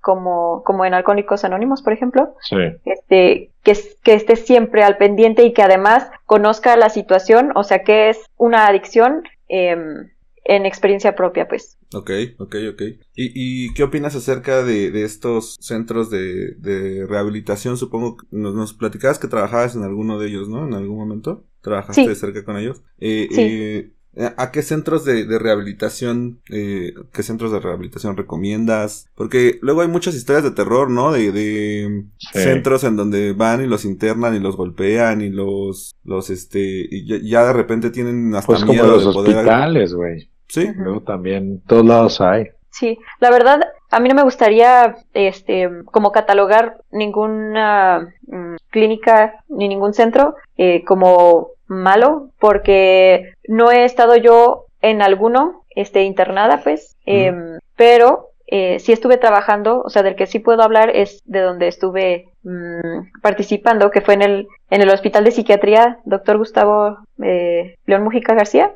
[0.04, 2.58] Como, como en Alcohólicos Anónimos, por ejemplo, Sí.
[2.86, 7.64] este, que, es- que esté siempre al pendiente y que además conozca la situación, o
[7.64, 10.10] sea, que es una adicción em,
[10.46, 11.78] en experiencia propia, pues.
[11.96, 12.82] Ok, ok, ok.
[13.16, 13.32] ¿Y,
[13.68, 17.78] y qué opinas acerca de, de estos centros de, de rehabilitación?
[17.78, 20.68] Supongo que nos, nos platicabas que trabajabas en alguno de ellos, ¿no?
[20.68, 21.46] En algún momento.
[21.62, 22.08] ¿Trabajaste Sí.
[22.10, 22.84] de cerca con ellos?
[23.00, 23.42] Eh, Sí.
[23.42, 23.92] eh,
[24.38, 29.08] ¿A qué centros de, de rehabilitación, eh, qué centros de rehabilitación recomiendas?
[29.16, 31.12] Porque luego hay muchas historias de terror, ¿no?
[31.12, 32.40] De, de Sí.
[32.40, 37.08] centros en donde van y los internan y los golpean y los, los, este, y
[37.08, 39.36] ya, ya de repente tienen hasta Pues como miedo los de poder.
[39.38, 40.30] hospitales, güey.
[40.48, 40.70] Sí.
[40.76, 42.50] Luego también, todos lados hay.
[42.70, 49.68] Sí, la verdad, a mí no me gustaría, este, como catalogar ninguna mm, clínica ni
[49.68, 51.50] ningún centro eh, como
[51.82, 58.92] malo, porque no he estado yo en alguno, este, internada, pues, em, pero eh, sí
[58.92, 63.90] estuve trabajando, o sea, del que sí puedo hablar es de donde estuve mm, participando,
[63.90, 68.72] que fue en el, en el Hospital de Psiquiatría, doctor Gustavo eh, León Mujica García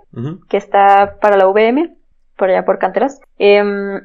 [0.49, 1.93] que está para la VM,
[2.37, 3.19] por allá por Canteras.
[3.37, 3.99] Em,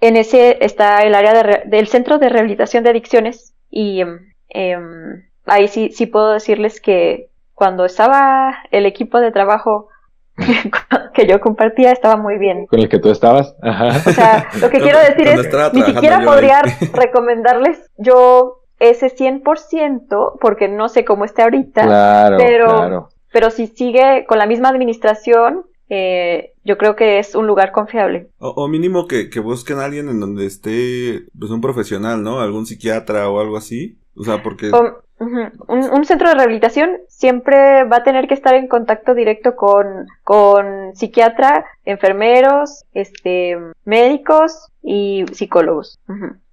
[0.00, 4.02] en ese está el área de re- del Centro de Rehabilitación de Adicciones y
[4.50, 7.27] em, ahí sí, sí puedo decirles que
[7.58, 9.88] cuando estaba el equipo de trabajo
[11.14, 12.66] que yo compartía estaba muy bien.
[12.66, 13.56] Con el que tú estabas.
[13.60, 13.88] Ajá.
[14.08, 16.70] O sea, lo que quiero decir es, ni siquiera podría ahí.
[16.92, 21.82] recomendarles yo ese 100% porque no sé cómo esté ahorita.
[21.82, 23.08] claro, pero- claro.
[23.30, 28.28] Pero si sigue con la misma administración, eh, yo creo que es un lugar confiable.
[28.38, 32.40] O, o mínimo que, que busquen a alguien en donde esté, pues un profesional, ¿no?
[32.40, 33.98] Algún psiquiatra o algo así.
[34.16, 34.70] O sea, porque...
[34.70, 40.06] O, un, centro de rehabilitación siempre va a tener que estar en contacto directo con,
[40.22, 45.98] con psiquiatra, enfermeros, este, médicos y psicólogos.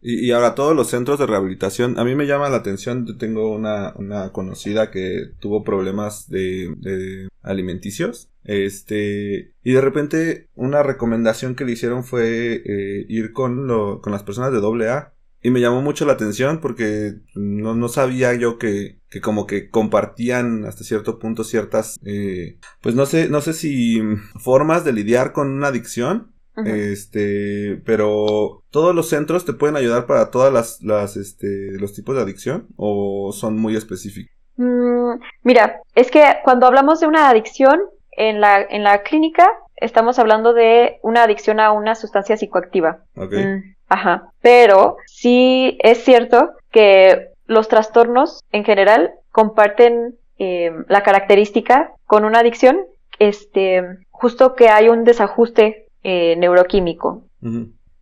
[0.01, 3.93] y, ahora todos los centros de rehabilitación, a mí me llama la atención, tengo una,
[3.97, 8.29] una conocida que tuvo problemas de, de alimenticios.
[8.43, 14.13] Este, y de repente una recomendación que le hicieron fue eh, ir con, lo, con
[14.13, 15.14] las personas de doble A
[15.45, 19.69] y me llamó mucho la atención porque no, no sabía yo que, que, como que
[19.69, 24.01] compartían hasta cierto punto ciertas, eh, pues no sé, no sé si
[24.39, 26.31] formas de lidiar con una adicción.
[26.65, 32.15] Este, pero todos los centros te pueden ayudar para todas las, las, este, los tipos
[32.15, 34.33] de adicción o son muy específicos.
[34.55, 37.81] Mm, mira, es que cuando hablamos de una adicción
[38.11, 43.03] en la, en la clínica, estamos hablando de una adicción a una sustancia psicoactiva.
[43.15, 43.45] Okay.
[43.45, 44.31] Mm, ajá.
[44.41, 52.39] Pero sí es cierto que los trastornos en general comparten eh, la característica con una
[52.39, 52.79] adicción,
[53.19, 57.23] este, justo que hay un desajuste eh, neuroquímico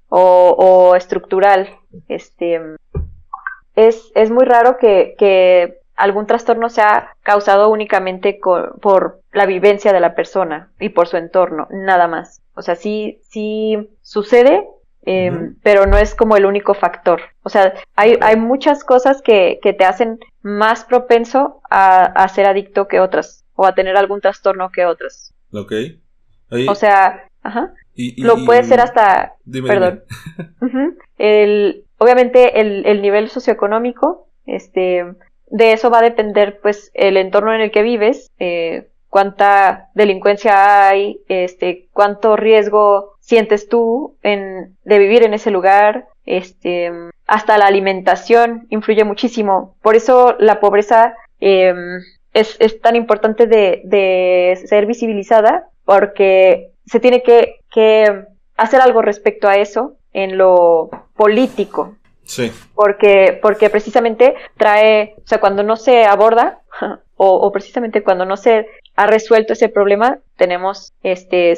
[0.09, 1.69] o, estructural.
[2.07, 2.61] Este,
[3.75, 8.39] es, es muy raro que, que algún trastorno sea causado únicamente
[8.81, 12.41] por la vivencia de la persona y por su entorno, nada más.
[12.55, 14.67] O sea, sí, sí sucede,
[15.05, 17.21] em, pero no es como el único factor.
[17.43, 22.87] O sea, hay, hay muchas cosas que, que te hacen más propenso a, ser adicto
[22.87, 25.33] que otras, o a tener algún trastorno que otras.
[25.51, 25.73] Ok.
[26.67, 27.73] O sea, ajá.
[28.17, 29.35] Lo puede ser hasta...
[29.51, 30.03] perdón.
[31.17, 35.05] el, obviamente el, el nivel socioeconómico, este,
[35.47, 40.87] de eso va a depender pues el entorno en el que vives, eh, cuánta delincuencia
[40.87, 46.91] hay, este, cuánto riesgo sientes tú en, de vivir en ese lugar, este,
[47.25, 49.75] hasta la alimentación influye muchísimo.
[49.81, 52.01] Por eso la pobreza em,
[52.33, 58.25] es, es, tan importante de, de, ser visibilizada, porque se tiene que, que
[58.57, 62.53] hacer algo respecto a eso en lo político, Sí.
[62.73, 66.61] Porque, porque precisamente trae, o sea, cuando no se aborda,
[67.17, 71.55] o, o precisamente cuando no se ha resuelto ese problema, tenemos este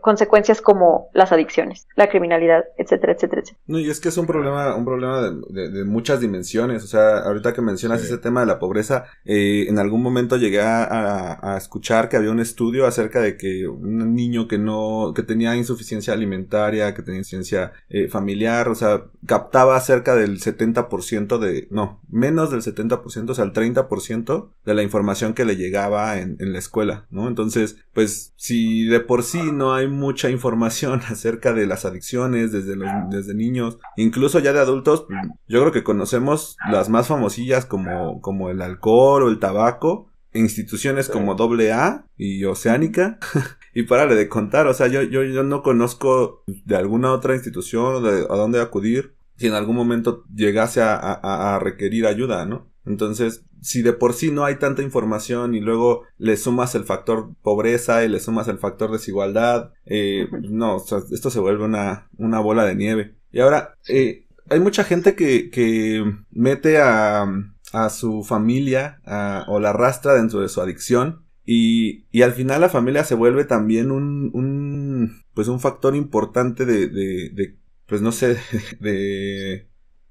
[0.00, 3.62] consecuencias como las adicciones, la criminalidad, etcétera, etcétera, etcétera.
[3.66, 6.84] No, y es que es un problema, un problema de, muchas dimensiones.
[6.84, 10.60] O sea, ahorita que mencionas ese tema de la pobreza, eh, en algún momento llegué
[10.60, 15.56] a, escuchar que había un estudio acerca de que un niño que no, que tenía
[15.56, 22.00] insuficiencia alimentaria, que tenía insuficiencia eh, familiar, o sea, captaba cerca del 70% de, no,
[22.08, 26.52] menos del 70%, o sea, el 30% de la información que le llegaba en, en
[26.52, 27.28] la escuela, ¿no?
[27.28, 32.76] Entonces, pues si de por sí no hay mucha información acerca de las adicciones desde,
[32.76, 35.06] los, desde niños, incluso ya de adultos,
[35.48, 41.08] yo creo que conocemos las más famosillas como, como el alcohol o el tabaco, instituciones
[41.08, 43.18] como AA y Oceánica.
[43.74, 47.96] y párale de contar, o sea, yo, yo, yo no conozco de alguna otra institución
[47.96, 52.44] o de a dónde acudir si en algún momento llegase a, a, a requerir ayuda,
[52.44, 52.68] ¿no?
[52.84, 57.30] Entonces, si de por sí no hay tanta información y luego le sumas el factor
[57.42, 62.10] pobreza y le sumas el factor desigualdad, eh, no, o sea, esto se vuelve una,
[62.18, 63.14] una bola de nieve.
[63.32, 67.24] Y ahora, eh, hay mucha gente que, que mete a,
[67.72, 69.00] a su familia
[69.48, 73.44] o la arrastra dentro de su adicción y, y, al final la familia se vuelve
[73.46, 77.56] también un, un pues un factor importante de, de, de
[77.90, 78.38] pues no sé,
[78.80, 79.68] de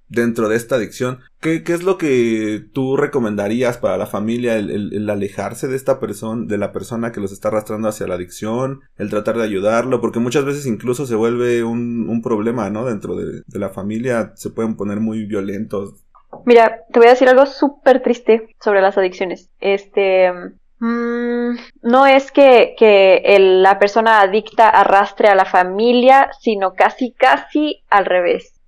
[0.09, 1.19] dentro de esta adicción.
[1.39, 4.57] ¿Qué, ¿Qué, es lo que tú recomendarías para la familia?
[4.57, 8.81] El, alejarse de esta persona, de la persona que los está arrastrando hacia la adicción,
[8.97, 12.85] el tratar de ayudarlo, porque muchas veces incluso se vuelve un, un problema, ¿no?
[12.85, 16.05] Dentro de, la familia se pueden poner muy violentos.
[16.45, 19.49] Mira, te voy a decir algo súper triste sobre las adicciones.
[19.59, 20.31] Este,
[20.79, 21.51] mm,
[21.83, 28.05] no es que, que la persona adicta arrastre a la familia, sino casi, casi al
[28.05, 28.59] revés.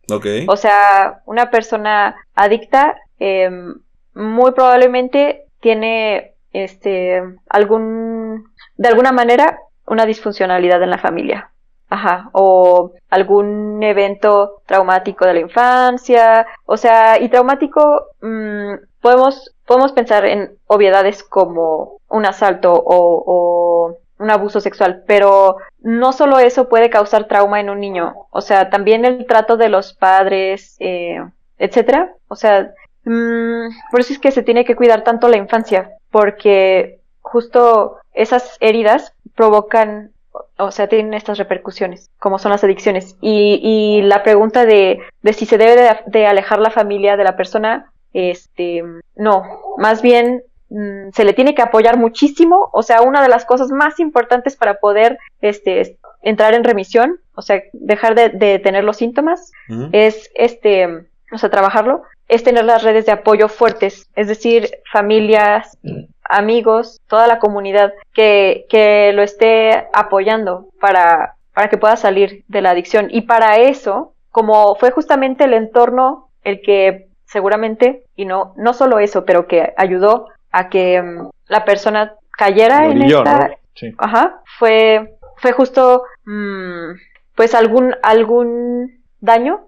[0.47, 3.75] O sea, una persona adicta em,
[4.13, 8.45] muy probablemente tiene este algún
[8.75, 11.51] de alguna manera una disfuncionalidad en la familia.
[11.89, 19.93] Ajá, o algún evento traumático de la infancia, o sea, y traumático mm, podemos podemos
[19.93, 26.89] pensar en obviedades como un asalto o un abuso sexual, pero no solo eso puede
[26.89, 31.19] causar trauma en un niño, o sea, también el trato de los padres, eh,
[31.57, 32.71] etcétera, o sea,
[33.03, 38.57] mmm, por eso es que se tiene que cuidar tanto la infancia, porque justo esas
[38.59, 40.11] heridas provocan,
[40.57, 43.15] o sea, tienen estas repercusiones, como son las adicciones.
[43.21, 47.35] Y, y la pregunta de, de si se debe de, alejar la familia de la
[47.35, 48.83] persona, este,
[49.15, 49.43] no,
[49.77, 53.71] más bien mm, se le tiene que apoyar muchísimo, o sea, una de las cosas
[53.71, 59.51] más importantes para poder este, entrar en remisión, o sea, dejar de, tener los síntomas,
[59.91, 65.77] es este, o sea, trabajarlo, es tener las redes de apoyo fuertes, es decir, familias,
[66.23, 72.61] amigos, toda la comunidad que, que lo esté apoyando para, para que pueda salir de
[72.61, 73.07] la adicción.
[73.11, 78.99] Y para eso, como fue justamente el entorno el que seguramente, y no, no solo
[78.99, 83.51] eso, pero que ayudó a que mm, la persona cayera en esta...
[83.97, 86.91] Ajá, fue, fue justo, mm,
[87.35, 89.61] pues algún, algún daño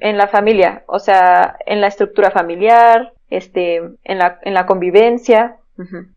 [0.00, 5.56] en la familia, o sea, en la estructura familiar, este, en la, en la convivencia,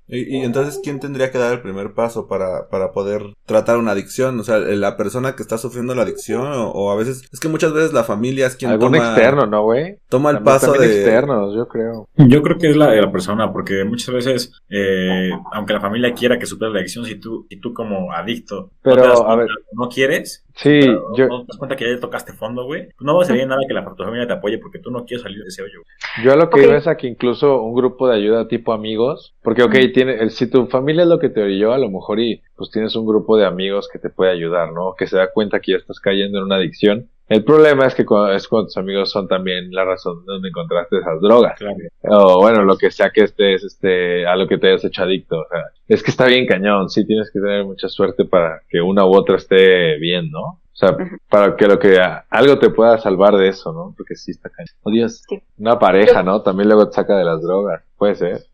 [0.10, 4.40] y, entonces, ¿quién tendría que dar el primer paso para, para poder tratar una adicción?
[4.40, 7.74] O sea, la persona que está sufriendo la adicción, o, a veces, es que muchas
[7.74, 9.98] veces la familia es quien Algún externo, ¿no, güey?
[10.10, 10.86] Toma el paso de...
[10.86, 12.08] externos, yo creo.
[12.16, 16.40] Yo creo que es la, la persona, porque muchas veces, eh, aunque la familia quiera
[16.40, 19.48] que supere la adicción, si tú, si tú como adicto Pero, a ver.
[19.74, 20.82] no quieres, Sí,
[21.16, 21.28] yo...
[21.28, 22.90] No te das cuenta que ya tocaste fondo, güey.
[23.00, 25.42] No va a servir nada que la familia te apoye porque tú no quieres salir
[25.42, 25.84] de ese hoyo.
[26.22, 29.64] Yo lo que iba es a que incluso un grupo de ayuda tipo amigos, porque
[29.64, 32.72] ok, tiene, si tu familia es lo que te orilló, a lo mejor y pues
[32.72, 34.96] tienes un grupo de amigos que te puede ayudar, ¿no?
[34.98, 37.10] Que se da cuenta que ya estás cayendo en una adicción.
[37.28, 41.00] El problema es que cuando, es cuando tus amigos son también la razón donde encontraste
[41.00, 41.60] esas drogas.
[41.60, 41.76] Claro.
[42.04, 45.42] O bueno, lo que sea que estés, este, a lo que te hayas hecho adicto.
[45.42, 46.90] O sea, es que está bien cañón.
[46.90, 50.42] Sí tienes que tener mucha suerte para que una u otra esté bien, ¿no?
[50.42, 50.96] O sea,
[51.30, 53.94] para que lo que algo te pueda salvar de eso, ¿no?
[53.98, 54.74] Porque sí está cañón.
[54.84, 55.24] Oh, Dios.
[55.58, 56.42] Una pareja, ¿no?
[56.42, 57.84] También luego te saca de las drogas.
[57.98, 58.49] Puede ser.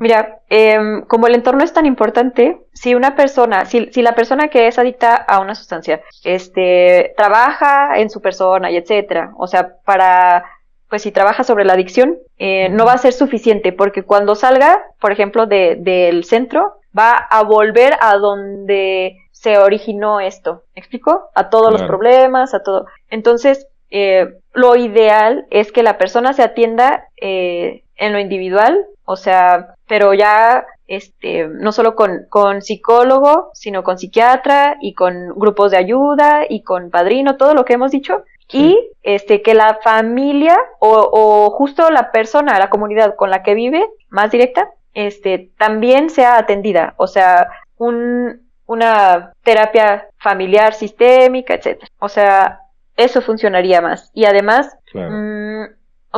[0.00, 4.48] Mira, eh, como el entorno es tan importante, si una persona, si, si, la persona
[4.48, 9.76] que es adicta a una sustancia, este, trabaja en su persona y etcétera, o sea,
[9.84, 10.44] para,
[10.88, 14.82] pues si trabaja sobre la adicción, eh, no va a ser suficiente, porque cuando salga,
[15.00, 20.64] por ejemplo, de, del centro, va a volver a donde se originó esto.
[20.74, 21.30] ¿Me explico?
[21.34, 22.86] A todos los problemas, a todo.
[23.08, 29.16] Entonces, eh, lo ideal es que la persona se atienda eh, en lo individual, o
[29.16, 35.72] sea, pero ya este, no solo con, con, psicólogo, sino con psiquiatra y con grupos
[35.72, 38.24] de ayuda y con padrino, todo lo que hemos dicho.
[38.50, 43.52] Y este, que la familia o, o, justo la persona, la comunidad con la que
[43.52, 46.94] vive, más directa, este, también sea atendida.
[46.96, 51.90] O sea, un, una terapia familiar sistémica, etcétera.
[51.98, 52.60] O sea,
[52.96, 54.10] eso funcionaría más.
[54.12, 55.64] Y además, mm,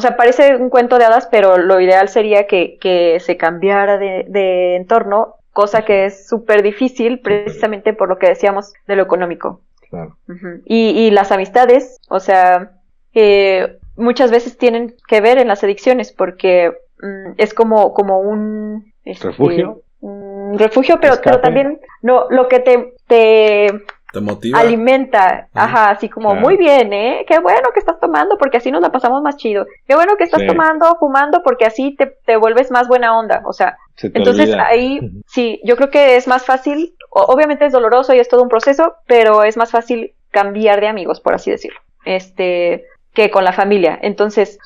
[0.01, 3.99] o sea, parece un cuento de hadas, pero lo ideal sería que, que se cambiara
[3.99, 9.03] de, de, entorno, cosa que es súper difícil precisamente por lo que decíamos de lo
[9.03, 9.61] económico.
[9.91, 10.17] Claro.
[10.65, 12.71] y, y, las amistades, o sea,
[13.13, 18.95] que muchas veces tienen que ver en las adicciones porque mm, es como, como un...
[19.05, 19.83] Este, ¿Refugio?
[20.01, 23.67] un refugio, pero, pero también no, lo que te, te,
[24.19, 24.59] motiva.
[24.59, 27.25] Alimenta, ajá, así como muy bien, ¿eh?
[27.29, 29.67] Qué bueno que estás tomando porque así nos la pasamos más chido.
[29.87, 33.53] Qué bueno que estás tomando, fumando porque así te, te, vuelves más buena onda, o
[33.53, 33.77] sea.
[34.03, 38.43] Entonces ahí, sí, yo creo que es más fácil, obviamente es doloroso y es todo
[38.43, 43.45] un proceso, pero es más fácil cambiar de amigos, por así decirlo, este, que con
[43.45, 43.99] la familia.
[44.03, 44.59] Entonces,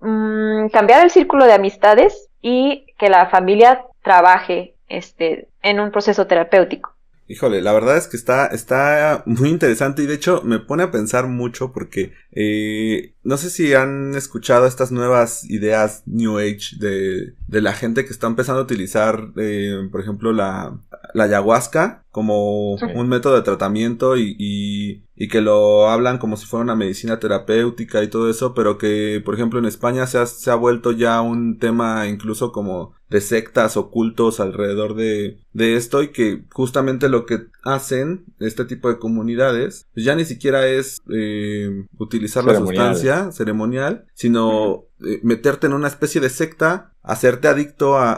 [0.00, 6.26] mmm, cambiar el círculo de amistades y que la familia trabaje este, en un proceso
[6.26, 6.91] terapéutico.
[7.32, 10.90] Híjole, la verdad es que está, está muy interesante y de hecho me pone a
[10.90, 17.34] pensar mucho porque eh, no sé si han escuchado estas nuevas ideas New Age de,
[17.46, 20.76] de la gente que está empezando a utilizar, eh, por ejemplo, la,
[21.14, 26.44] la ayahuasca como un método de tratamiento y, y, y, que lo hablan como si
[26.44, 30.26] fuera una medicina terapéutica y todo eso, pero que, por ejemplo, en España se ha,
[30.26, 36.02] se ha vuelto ya un tema incluso como de sectas ocultos alrededor de, de esto
[36.02, 40.98] y que justamente lo que hacen este tipo de comunidades pues ya ni siquiera es
[41.12, 47.96] eh, utilizar la sustancia ceremonial, sino eh, meterte en una especie de secta, hacerte adicto
[47.96, 48.12] a,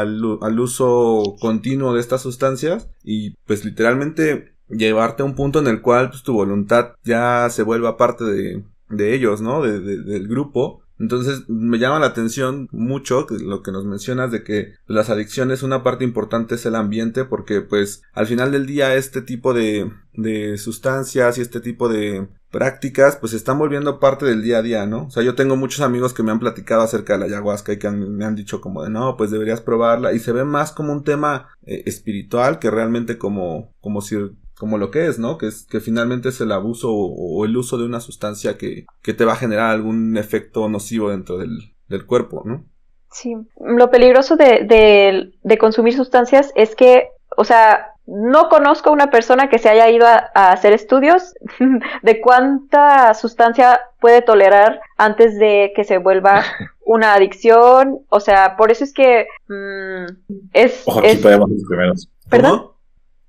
[0.00, 5.66] al, al uso continuo de estas sustancias y pues literalmente llevarte a un punto en
[5.68, 9.62] el cual pues, tu voluntad ya se vuelva parte de, de ellos, ¿no?
[9.62, 14.74] De, del grupo entonces me llama la atención mucho lo que nos mencionas de que
[14.86, 19.22] las adicciones una parte importante es el ambiente porque pues al final del día este
[19.22, 24.58] tipo de, de sustancias y este tipo de prácticas pues están volviendo parte del día
[24.58, 25.04] a día, ¿no?
[25.04, 27.78] O sea, yo tengo muchos amigos que me han platicado acerca de la ayahuasca y
[27.78, 30.92] que me han dicho como de no, pues deberías probarla y se ve más como
[30.92, 34.16] un tema eh, espiritual que realmente como, como si
[34.58, 35.38] como lo que es, ¿no?
[35.38, 39.14] Que, es, que finalmente es el abuso o, el uso de una sustancia que, que,
[39.14, 42.64] te va a generar algún efecto nocivo dentro del, del cuerpo, ¿no?
[43.10, 49.10] Sí, lo peligroso de, de, de consumir sustancias es que, o sea, no conozco una
[49.10, 51.34] persona que se haya ido a, hacer estudios
[52.02, 56.44] de cuánta sustancia puede tolerar antes de que se vuelva
[56.84, 57.98] una adicción.
[58.08, 60.82] O sea, por eso es que mm, es.
[60.86, 62.10] Ojo, aquí podemos ser los primeros.
[62.30, 62.75] ¿Perdón?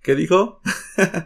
[0.07, 0.61] ¿Qué dijo?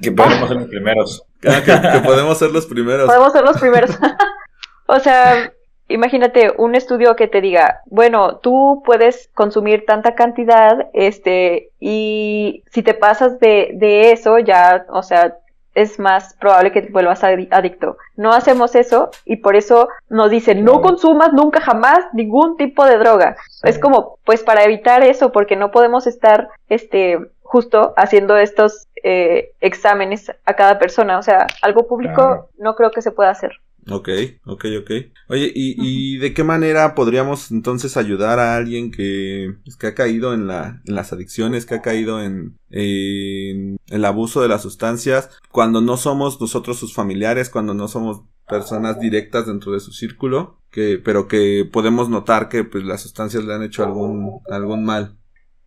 [0.02, 1.24] que podemos ser los primeros.
[1.44, 3.08] Ah, que, podemos ser los primeros.
[3.08, 3.92] Podemos ser los primeros.
[4.86, 5.52] o sea,
[5.88, 12.84] imagínate un estudio que te diga, bueno, tú puedes consumir tanta cantidad, este, y si
[12.84, 15.36] te pasas de, de eso, ya, o sea,
[15.74, 17.98] es más probable que te vuelvas adicto.
[18.18, 22.98] No hacemos eso y por eso nos dicen no consumas nunca jamás ningún tipo de
[22.98, 23.38] droga.
[23.64, 27.20] Es como pues para evitar eso porque no podemos estar este
[27.52, 31.20] justo haciendo estos eh, exámenes a cada persona.
[31.20, 33.52] O sea, algo público no creo que se pueda hacer.
[33.90, 34.08] Ok,
[34.46, 34.92] ok, ok.
[35.28, 39.96] Oye, ¿y, ¿y, de qué manera podríamos entonces ayudar a alguien que, pues, que ha
[39.96, 44.62] caído en, la, en las adicciones, que ha caído en, en, el abuso de las
[44.62, 49.92] sustancias, cuando no somos nosotros sus familiares, cuando no somos personas directas dentro de su
[49.92, 54.86] círculo, que, pero que podemos notar que pues las sustancias le han hecho algún, algún
[54.86, 55.18] mal?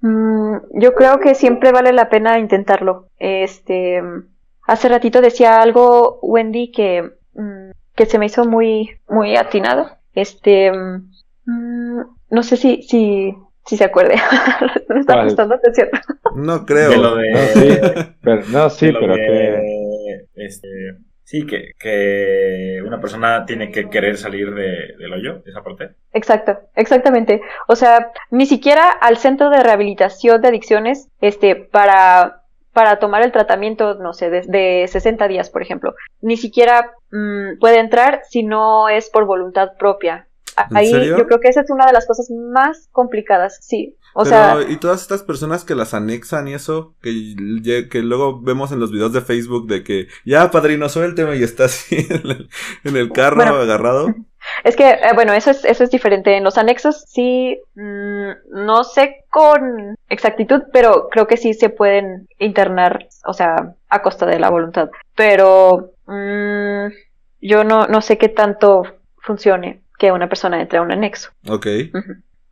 [0.05, 3.09] Mm, yo creo que siempre vale la pena intentarlo.
[3.19, 4.03] Este,
[4.67, 9.97] hace ratito decía algo Wendy que mm, que se me hizo muy, muy atinado.
[10.13, 12.01] Este, mm,
[12.31, 13.35] no sé si, si,
[13.65, 14.17] si se acuerde.
[14.91, 15.89] no está prestando atención.
[16.37, 17.01] No creo.
[17.01, 17.17] no,
[17.55, 17.79] sí,
[18.21, 20.27] pero, no, sí, pero que...
[20.35, 20.69] Este,
[21.25, 25.91] sí, que, que una persona tiene que querer salir de, del hoyo, esa parte.
[26.13, 27.41] Exacto, exactamente.
[27.69, 32.45] O sea, ni siquiera al centro de rehabilitación de adicciones, este, para
[32.75, 35.95] para tomar el tratamiento, no sé, de, 60 días, por ejemplo.
[36.21, 40.27] Ni siquiera mm, puede entrar si no es por voluntad propia.
[40.75, 43.97] Ahí yo creo que esa es una de las cosas más complicadas, sí.
[44.17, 48.71] O sea, y todas estas personas que las anexan y eso, que, que luego vemos
[48.71, 51.97] en los videos de Facebook de que ya padrino suélteme y está así
[52.85, 54.15] en el, carro agarrado.
[54.63, 56.37] Es que, eh, bueno, eso es, eso es diferente.
[56.37, 62.29] En los anexos sí, mm, no sé con exactitud, pero creo que sí se pueden
[62.39, 64.91] internar, o sea, a costa de la voluntad.
[65.17, 66.93] Pero mm,
[67.41, 68.83] yo no, no sé qué tanto
[69.17, 71.31] funcione que una persona entre a un anexo.
[71.49, 71.67] Ok.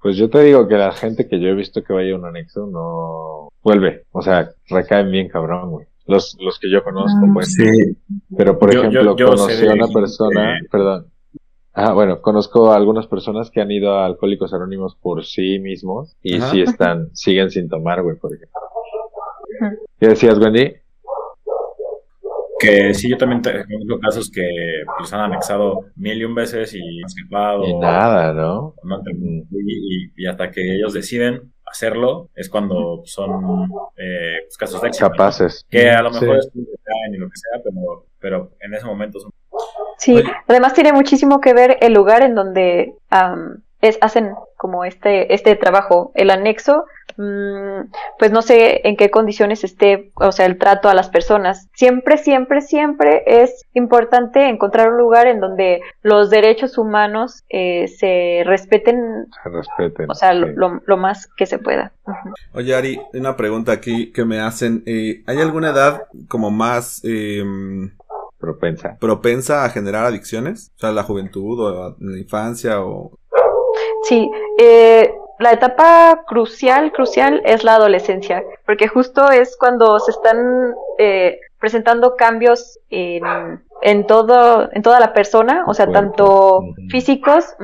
[0.02, 2.24] Pues yo te digo que la gente que yo he visto que vaya a un
[2.24, 4.04] anexo no vuelve.
[4.10, 5.86] O sea, recaen bien cabrón, güey.
[6.06, 7.54] Los, los que yo conozco, ah, pues.
[7.54, 7.96] Sí.
[8.36, 11.06] Pero por ejemplo, conocí a una persona, perdón,
[11.74, 16.14] Ah, bueno, conozco a algunas personas que han ido a Alcohólicos Anónimos por sí mismos
[16.22, 18.60] y sí están, siguen sin tomar, güey, por ejemplo.
[19.98, 20.70] ¿Qué decías, Wendy?
[22.62, 24.42] Que sí, yo también tengo casos que
[24.98, 27.64] pues, han anexado mil y un veces y han escapado.
[27.64, 28.74] Y nada, ¿no?
[30.16, 35.10] Y, hasta que ellos deciden hacerlo es cuando son eh, pues, casos de éxito.
[35.10, 35.66] Capaces.
[35.68, 39.30] Que a lo mejor es y lo que sea, pero, pero en ese momento son
[39.98, 42.94] Sí, además tiene muchísimo que ver el lugar en donde
[43.80, 44.32] es, hacen
[44.62, 46.12] como este, este trabajo.
[46.14, 46.84] El anexo,
[47.16, 51.68] mm, pues no sé en qué condiciones esté, o sea, el trato a las personas.
[51.74, 58.44] Siempre, siempre, siempre es importante encontrar un lugar en donde los derechos humanos eh, se
[58.46, 59.26] respeten.
[59.42, 60.08] Se respeten.
[60.08, 61.90] O sea, lo, lo, más que se pueda.
[62.54, 64.84] Oye, Ari, una pregunta aquí que me hacen.
[64.86, 67.00] Eh, ¿Hay alguna edad como más...
[67.02, 67.42] Eh,
[68.38, 68.96] propensa.
[69.00, 70.70] propensa a generar adicciones?
[70.76, 73.18] O sea, la juventud o la infancia o...
[74.04, 80.74] Sí, eh, la etapa crucial, crucial es la adolescencia, porque justo es cuando se están
[80.98, 83.22] eh, presentando cambios en,
[83.82, 87.56] en, todo, en toda la persona, o sea, tanto físicos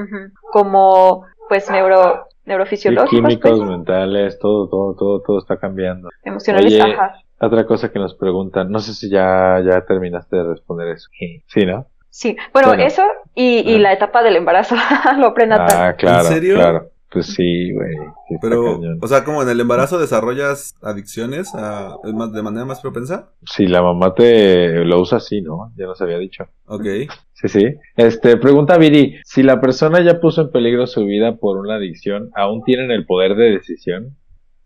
[0.53, 3.11] como pues neuro, neurofisiológicos.
[3.11, 3.71] químicos, pues.
[3.71, 6.09] mentales, todo, todo, todo, todo está cambiando.
[6.25, 7.15] Emocionales, ajá.
[7.41, 11.09] Otra cosa que nos preguntan, no sé si ya, ya terminaste de responder eso.
[11.47, 11.87] Sí, ¿no?
[12.11, 13.03] Sí, bueno, eso
[13.35, 13.79] y, y ah.
[13.79, 14.77] la etapa del embarazo,
[15.19, 15.77] lo prenatal.
[15.77, 16.55] Ah, claro, ¿En serio?
[16.57, 16.91] claro.
[17.11, 17.97] Pues sí, güey.
[18.43, 23.31] Pero, o sea, como en el embarazo desarrollas adicciones a, de manera más propensa.
[23.47, 25.73] Sí, la mamá te lo usa así, ¿no?
[25.77, 26.45] Ya nos había dicho.
[26.67, 26.85] Ok.
[27.33, 27.75] Sí, sí.
[27.97, 32.31] Este, pregunta Viri, si la persona ya puso en peligro su vida por una adicción,
[32.35, 34.15] ¿aún tienen el poder de decisión?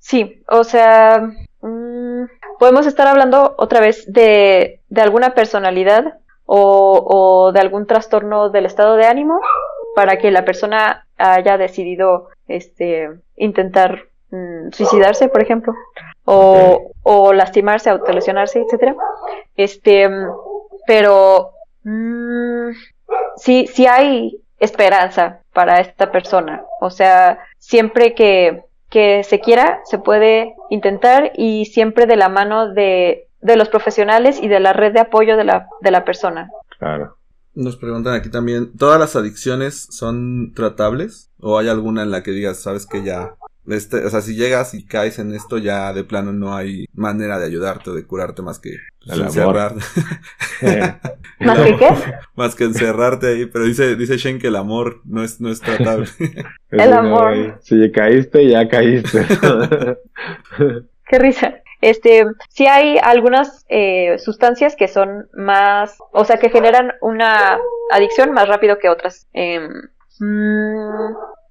[0.00, 1.20] Sí, o sea,
[1.60, 2.24] mmm,
[2.58, 6.14] podemos estar hablando otra vez de, de alguna personalidad
[6.46, 9.40] o, o, de algún trastorno del estado de ánimo
[9.94, 15.74] para que la persona haya decidido este, intentar mm, suicidarse, por ejemplo,
[16.24, 18.96] o, o lastimarse, autolesionarse, etcétera.
[19.56, 20.10] Este,
[20.86, 21.52] pero
[21.84, 22.70] mmm,
[23.36, 26.64] sí, sí hay esperanza para esta persona.
[26.80, 32.72] O sea, siempre que, que se quiera, se puede intentar y siempre de la mano
[32.72, 36.50] de, de los profesionales y de la red de apoyo de la, de la persona.
[36.78, 37.18] Claro.
[37.54, 41.30] Nos preguntan aquí también, ¿todas las adicciones son tratables?
[41.38, 43.34] ¿O hay alguna en la que digas, sabes que ya
[43.66, 47.38] este, o sea, si llegas y caes en esto, ya de plano no hay manera
[47.38, 48.76] de ayudarte o de curarte más que
[49.06, 49.80] pues, encerrarte.
[51.40, 51.88] ¿Más que qué?
[52.34, 53.46] Más que encerrarte ahí.
[53.46, 56.08] Pero dice, dice Shane que el amor no es, no es tratable.
[56.70, 57.58] el amor.
[57.62, 59.26] Si caíste, ya caíste.
[61.08, 61.61] qué risa.
[61.82, 67.58] Este, sí hay algunas eh, sustancias que son más, o sea, que generan una
[67.90, 69.26] adicción más rápido que otras.
[69.34, 69.68] Eh,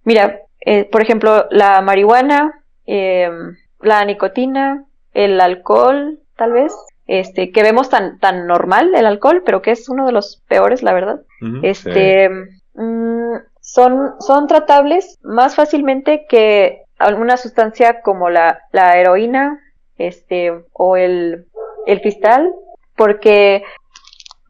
[0.06, 6.74] mira, eh, por ejemplo, la marihuana, em, la nicotina, el alcohol, tal vez,
[7.08, 10.82] este, que vemos tan, tan normal el alcohol, pero que es uno de los peores,
[10.82, 11.22] la verdad.
[11.62, 12.30] este,
[12.76, 19.60] mm, son, son tratables más fácilmente que alguna sustancia como la, la heroína,
[20.08, 21.46] este, o el,
[21.86, 22.54] el cristal,
[22.96, 23.64] porque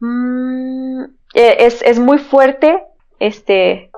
[0.00, 2.82] mm, e, es, es muy fuerte,
[3.18, 3.90] este,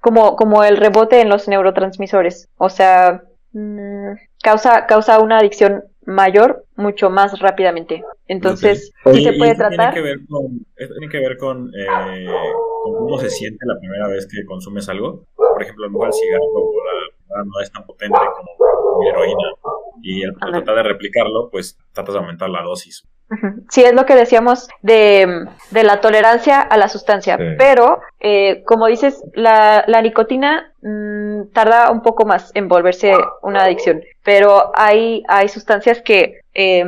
[0.00, 2.48] como, como el rebote en los neurotransmisores.
[2.56, 3.22] O sea,
[3.52, 4.12] mm,
[4.42, 8.02] causa, causa una adicción mayor mucho más rápidamente.
[8.26, 9.92] Entonces, sí, se puede tratar.
[9.92, 12.26] Tiene que ver con, tiene que ver con, eh,
[12.82, 15.26] con, cómo se siente la primera vez que consumes algo.
[15.36, 19.10] Por ejemplo, a lo mejor el cigarro o la no es tan potente como la
[19.10, 19.48] heroína.
[20.02, 23.06] Y al tratar de replicarlo, pues tratas de aumentar la dosis.
[23.68, 28.86] Sí, es lo que decíamos de, de la tolerancia a la sustancia, pero eh, como
[28.86, 33.12] dices, la, la nicotina mmm, tarda un poco más en volverse
[33.42, 36.86] una adicción, pero hay, hay sustancias que eh,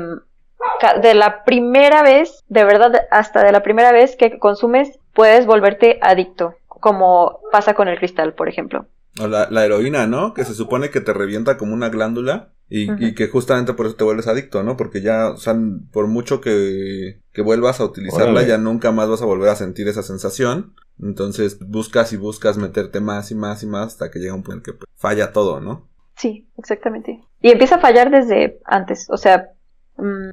[1.02, 5.98] de la primera vez, de verdad, hasta de la primera vez que consumes, puedes volverte
[6.00, 8.86] adicto, como pasa con el cristal, por ejemplo.
[9.18, 10.34] O la, la heroína, ¿no?
[10.34, 14.04] Que se supone que te revienta como una glándula y, que justamente por eso te
[14.04, 14.76] vuelves adicto, ¿no?
[14.76, 15.56] Porque ya, o sea,
[15.90, 19.88] por mucho que, que vuelvas a utilizarla, ya nunca más vas a volver a sentir
[19.88, 20.74] esa sensación.
[21.02, 24.58] Entonces buscas y buscas meterte más y más y más hasta que llega un punto
[24.58, 25.88] en que pues, falla todo, ¿no?
[26.16, 27.20] Sí, exactamente.
[27.40, 29.48] Y empieza a fallar desde antes, o sea,
[29.96, 30.30] mmm,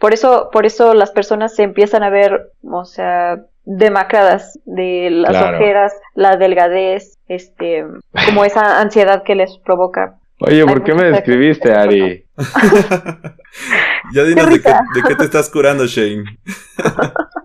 [0.00, 5.36] por eso, por eso las personas se empiezan a ver, o sea, demacradas de las
[5.36, 7.84] ojeras, la delgadez, este,
[8.26, 12.26] como esa ansiedad que les provoca Oye, ¿por qué me describiste, Ari?
[14.12, 16.24] ya dinos de qué, de qué, te estás curando, Shane.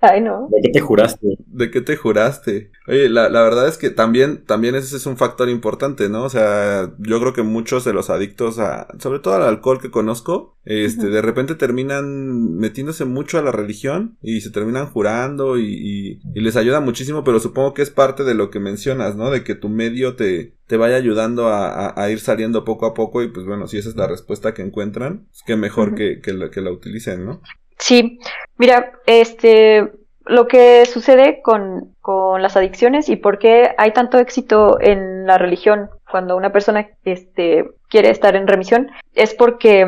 [0.00, 0.48] Ay, no.
[0.50, 1.38] ¿De qué te juraste?
[1.46, 2.70] ¿De qué te juraste?
[2.86, 6.24] Oye, la, la verdad es que también, también ese es un factor importante, ¿no?
[6.24, 9.90] O sea, yo creo que muchos de los adictos a, sobre todo al alcohol que
[9.90, 16.20] conozco, este, de repente terminan metiéndose mucho a la religión y se terminan jurando y,
[16.34, 19.30] y, les ayuda muchísimo, pero supongo que es parte de lo que mencionas, ¿no?
[19.30, 23.22] De que tu medio te, te vaya ayudando a, a, ir saliendo poco a poco
[23.22, 26.20] y pues bueno, si esa es la respuesta que encuentran, es pues que mejor que,
[26.20, 27.40] que, la, que la utilicen, ¿no?
[27.78, 28.18] Sí,
[28.56, 29.92] mira, este,
[30.24, 35.38] lo que sucede con, con, las adicciones y por qué hay tanto éxito en la
[35.38, 39.86] religión cuando una persona este, quiere estar en remisión es porque,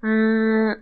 [0.00, 0.72] mmm,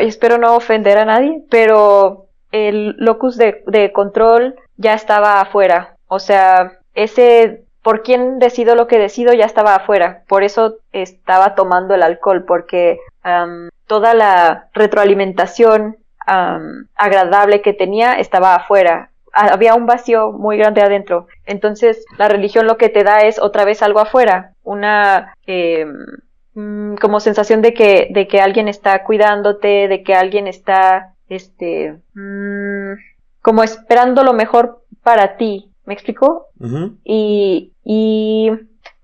[0.00, 5.96] espero no ofender a nadie, pero el locus de, de control ya estaba afuera.
[6.08, 10.22] O sea, ese por quién decido lo que decido ya estaba afuera.
[10.28, 15.96] Por eso estaba tomando el alcohol, porque um, toda la retroalimentación
[16.26, 19.10] agradable que tenía estaba afuera.
[19.32, 21.26] Había un vacío muy grande adentro.
[21.46, 24.52] Entonces, la religión lo que te da es otra vez algo afuera.
[24.62, 26.06] Una em,
[26.54, 31.98] mm, como sensación de que, de que alguien está cuidándote, de que alguien está, este,
[32.14, 32.92] mm,
[33.40, 35.70] como esperando lo mejor para ti.
[35.84, 36.46] ¿Me explico?
[37.02, 38.52] y, y,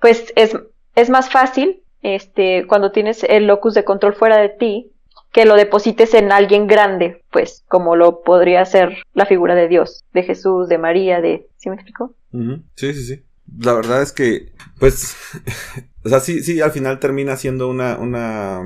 [0.01, 0.57] pues es,
[0.95, 4.93] es más fácil este, cuando tienes el locus de control fuera de ti,
[5.33, 10.05] que lo deposites en alguien grande, pues como lo podría ser la figura de Dios,
[10.13, 11.47] de Jesús, de María, de...
[11.59, 12.15] ¿Sí me explico?
[12.77, 13.23] Sí, sí, sí.
[13.59, 15.17] La verdad es que, pues,
[16.05, 18.63] o sea, sí, sí, al final termina siendo una, una,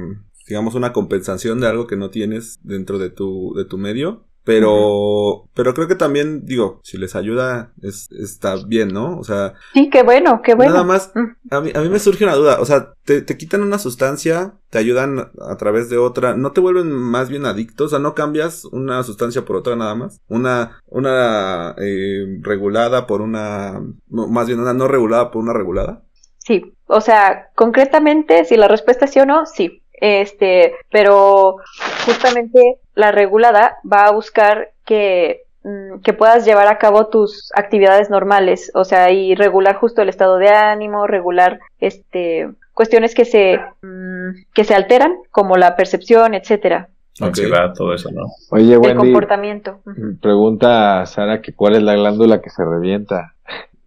[0.47, 4.25] digamos, una compensación de algo que no tienes dentro de tu, de tu medio.
[4.45, 9.17] Pero, pero creo que también, digo, si les ayuda, es, está bien, ¿no?
[9.19, 9.55] O sea.
[9.73, 10.73] Sí, qué bueno, qué bueno.
[10.73, 11.13] Nada más,
[11.51, 12.61] a mí, a mí me surge una duda.
[12.61, 16.61] O sea, te, te quitan una sustancia, te ayudan a través de otra, ¿no te
[16.61, 17.87] vuelven más bien adictos?
[17.87, 20.21] O sea, ¿no cambias una sustancia por otra nada más?
[20.29, 26.03] Una, una eh, regulada por una, más bien una no regulada por una regulada.
[26.39, 29.82] Sí, o sea, concretamente, si la respuesta es sí o no, sí.
[30.03, 31.59] Este, pero
[32.05, 38.11] justamente la regulada va a buscar que mm, que puedas llevar a cabo tus actividades
[38.11, 43.61] normales, o sea, y regular justo el estado de ánimo, regular este cuestiones que se
[43.83, 46.89] mm, que se alteran, como la percepción, etcétera.
[47.21, 48.25] Ansiedad, todo eso, ¿no?
[48.51, 49.83] Oye, El Wendy, comportamiento.
[49.87, 50.17] Ujú.
[50.21, 53.35] pregunta a Sara que cuál es la glándula que se revienta.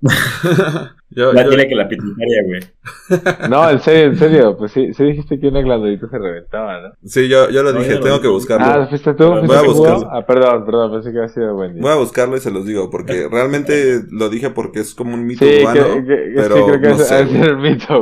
[1.11, 2.59] Yo- Ya yo- tiene que la pituitaria, güey.
[3.49, 6.89] No, en serio, en serio, pues sí, sí dijiste que una glandulita se reventaba, ¿no?
[7.05, 8.65] sí, yo, yo lo No, dije, yo tengo lo que buscarlo.
[8.65, 9.23] Ah, ¿fuiste tú?
[9.29, 10.09] Voy a buscarlo.
[10.11, 11.79] Ah, perdón, perdón, pensé que había sido Wendy.
[11.79, 15.25] Voy a buscarlo y se los digo, porque realmente lo dije porque es como un
[15.25, 17.57] mito Sí, urbano, que, que- que pero sí, creo que no ese sé, es el
[17.57, 18.01] mito.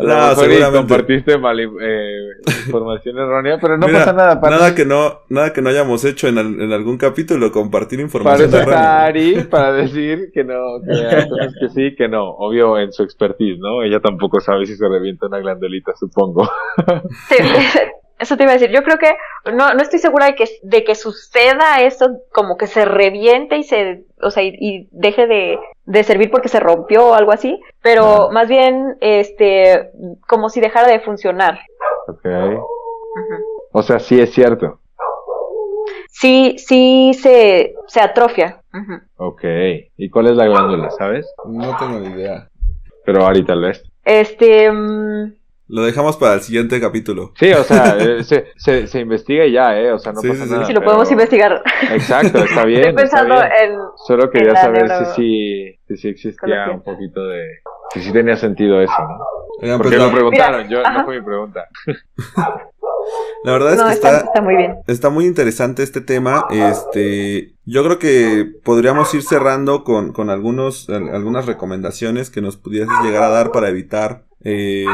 [0.00, 1.68] A lo No, compartiste mal, eh,
[2.66, 4.40] información errónea, pero no Mira, pasa nada.
[4.40, 7.98] Para, nada que no, nada que no hayamos hecho en, al- en algún capítulo, compartir
[7.98, 9.04] para información eso está errónea.
[9.06, 12.30] Ari, para decir que no, que cosas que sí, que no.
[12.30, 13.82] Obvio en su expertise, ¿no?
[13.82, 16.48] Ella tampoco sabe si se revienta una glandulita, supongo.
[17.28, 17.36] Sí,
[18.18, 18.70] eso te iba a decir.
[18.70, 19.10] Yo creo que
[19.52, 23.62] no, no estoy segura de que, de que suceda eso, como que se reviente y
[23.62, 25.58] se, o sea, y, y deje de,
[25.90, 29.90] de servir porque se rompió o algo así, pero más bien, este,
[30.28, 31.58] como si dejara de funcionar.
[32.06, 32.26] Ok.
[33.72, 34.78] O sea, sí es cierto.
[36.08, 38.60] Sí, sí se, se atrofia.
[38.72, 39.00] Ujú.
[39.16, 39.42] Ok.
[39.96, 41.26] ¿Y cuál es la glándula, sabes?
[41.44, 42.48] No tengo ni idea.
[43.04, 43.82] Pero Ari tal vez.
[44.04, 45.34] Este, mm,
[45.72, 47.32] Lo dejamos para el siguiente capítulo.
[47.38, 49.92] Sí, o sea, eh, se, se, se investiga y ya, ¿eh?
[49.92, 50.52] O sea, no Sí, pasa sí, sí.
[50.54, 50.66] nada.
[50.66, 51.62] si lo pero- podemos investigar.
[51.92, 52.80] Exacto, está bien.
[52.88, 53.72] Estoy está pensando bien.
[53.72, 57.44] en, Solo quería en saber neuro- si sí, si sí existía un poquito de...
[57.94, 59.18] Si sí tenía sentido eso, ¿no?
[59.62, 60.98] Oigan, Porque pues, la, preguntaron, yo ajá.
[60.98, 61.66] no fue mi pregunta.
[63.44, 64.76] la verdad es no, que está, está, está muy bien.
[64.86, 66.46] Está muy interesante este tema.
[66.50, 72.56] Este, yo creo que podríamos ir cerrando con, con algunos, al- algunas recomendaciones que nos
[72.56, 74.84] pudieses llegar a dar para evitar, eh,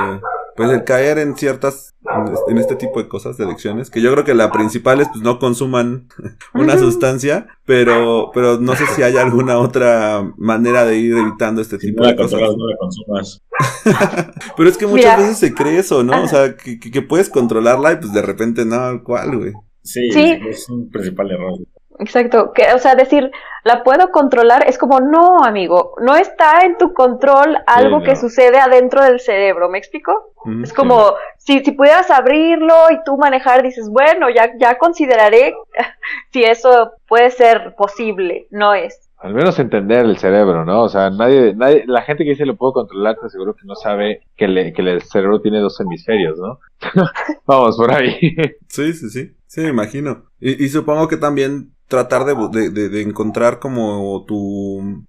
[0.57, 3.91] pues el caer en ciertas, en este- en este tipo de cosas, de adicciones.
[3.91, 6.09] Que yo creo que la principal es, pues no consuman
[6.55, 11.79] una sustancia, pero, pero no sé si hay alguna otra manera de ir evitando este
[11.79, 12.41] Si tipo no de la cosas.
[12.41, 13.43] controlas, no la consumas.
[14.57, 15.17] Pero es que muchas Mira.
[15.17, 16.23] veces se cree eso, ¿no?
[16.23, 19.53] O sea, que, que- que puedes controlarla y pues de repente, no, ¿cuál, güey?
[19.83, 20.39] Sí, Sí.
[20.49, 21.59] es un principal error.
[21.99, 23.31] Exacto, que, o sea, decir,
[23.65, 28.05] la puedo controlar, es como, no, amigo, no está en tu control algo no.
[28.05, 30.33] que sucede adentro del cerebro, ¿me explico?
[30.45, 30.65] Mm.
[30.65, 35.55] Es como, si, si pudieras abrirlo y tú manejar, dices, bueno, ya, ya consideraré
[36.33, 39.03] si eso puede ser posible, no es.
[39.19, 40.83] Al menos entender el cerebro, ¿no?
[40.83, 43.75] O sea, nadie, nadie, la gente que dice lo puedo controlar, te aseguro que no
[43.75, 46.61] sabe que, le, que el cerebro tiene dos hemisferios, ¿no?
[47.47, 48.37] Vamos, por ahí.
[48.69, 49.33] Sí, sí, sí.
[49.47, 50.25] Sí, me imagino.
[50.39, 52.35] Y, y supongo que también tratar de,
[52.71, 54.37] de, de- encontrar como tu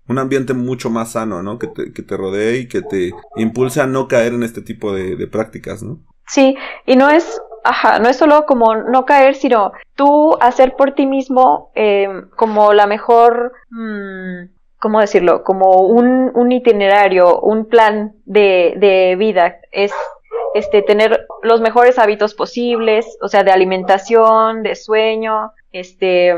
[0.07, 1.57] un ambiente mucho más sano, ¿no?
[1.59, 4.93] Que te, que te rodee y que te impulse a no caer en este tipo
[4.93, 5.99] de, de prácticas, ¿no?
[6.27, 6.55] Sí,
[6.85, 11.05] y no es, ajá, no es solo como no caer, sino tú hacer por ti
[11.05, 14.49] mismo eh, como la mejor, mm,
[14.79, 15.43] ¿cómo decirlo?
[15.43, 19.57] Como un, un itinerario, un plan de, de vida.
[19.71, 19.93] Es
[20.53, 26.33] este tener los mejores hábitos posibles, o sea, de alimentación, de sueño, este,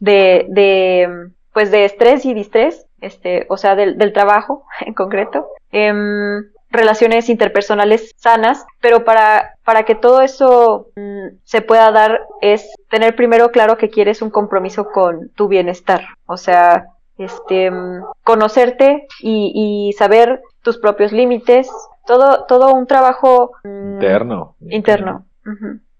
[0.00, 5.46] de, de pues de estrés y distrés, este, o sea, del, del trabajo en concreto.
[5.72, 12.68] Em, relaciones interpersonales sanas, pero para, para que todo eso mm, se pueda dar es
[12.90, 16.86] tener primero claro que quieres un compromiso con tu bienestar, o sea,
[17.16, 19.52] este, mm, conocerte y,
[19.88, 21.70] y saber tus propios límites,
[22.06, 24.56] todo, todo un trabajo mm, Interno.
[24.60, 25.24] interno.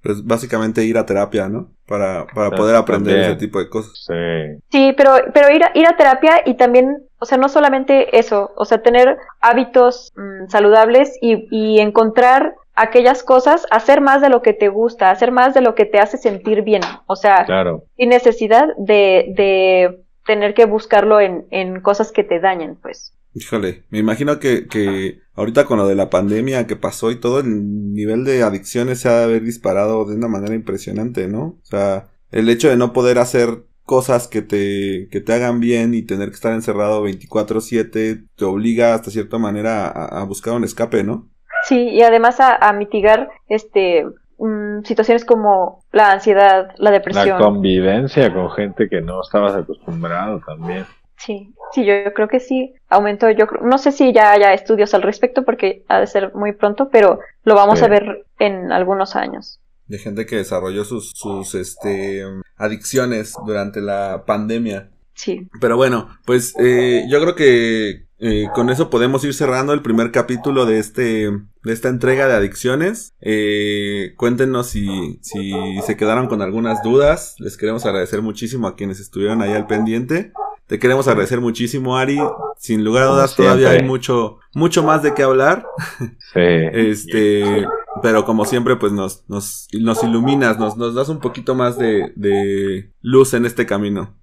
[0.05, 1.71] Pues básicamente ir a terapia, ¿no?
[1.89, 3.31] Para, para poder aprender también.
[3.33, 3.93] ese tipo de cosas.
[4.07, 4.63] Sí.
[4.71, 8.53] Sí, pero, pero ir, a, ir a terapia y también, o sea, no solamente eso,
[8.57, 14.43] o sea, tener hábitos mm, saludables y, y encontrar aquellas cosas, hacer más de lo
[14.43, 17.85] que te gusta, hacer más de lo que te hace sentir bien, o sea, Claro.
[17.97, 23.15] sin necesidad de, de tener que buscarlo en, en cosas que te dañen, pues.
[23.35, 27.41] Híjole, me imagino que, que ahorita con lo de la pandemia que pasó y todo,
[27.41, 31.43] el nivel de adicciones se ha de haber disparado de una manera impresionante, ¿no?
[31.43, 35.95] O sea, el hecho de no poder hacer cosas que te, que te hagan bien
[35.95, 40.65] y tener que estar encerrado 24/7 te obliga hasta cierta manera a, a buscar un
[40.65, 41.29] escape, ¿no?
[41.63, 44.05] Sí, y además a, a mitigar este
[44.39, 47.39] mm, situaciones como la ansiedad, la La depresión.
[47.39, 50.87] convivencia con gente que no estabas acostumbrado también.
[51.25, 53.31] Sí, sí, yo, yo creo que sí aumentó.
[53.31, 56.53] Yo creo- no sé si ya haya estudios al respecto porque ha de ser muy
[56.53, 57.85] pronto, pero lo vamos Sí.
[57.85, 59.61] a ver en algunos años.
[59.87, 62.23] De gente que desarrolló sus, sus, este,
[62.57, 64.91] adicciones durante la pandemia.
[65.17, 69.83] Sí, Pero bueno, pues eh, yo creo que eh, con eso podemos ir cerrando el
[69.83, 71.31] primer capítulo de este
[71.65, 73.15] de esta entrega de adicciones.
[73.21, 75.53] Eh, cuéntenos si, si
[75.85, 77.35] se quedaron con algunas dudas.
[77.39, 80.33] Les queremos agradecer muchísimo a quienes estuvieron ahí al pendiente.
[80.67, 82.19] Te queremos agradecer muchísimo, Ari.
[82.59, 85.67] Sin lugar a dudas, todavía hay mucho, mucho más de qué hablar.
[85.99, 86.07] Sí.
[86.73, 87.67] este,
[88.03, 92.13] pero como siempre, pues nos, nos, nos iluminas, nos, nos das un poquito más de,
[92.17, 94.15] de luz en este camino.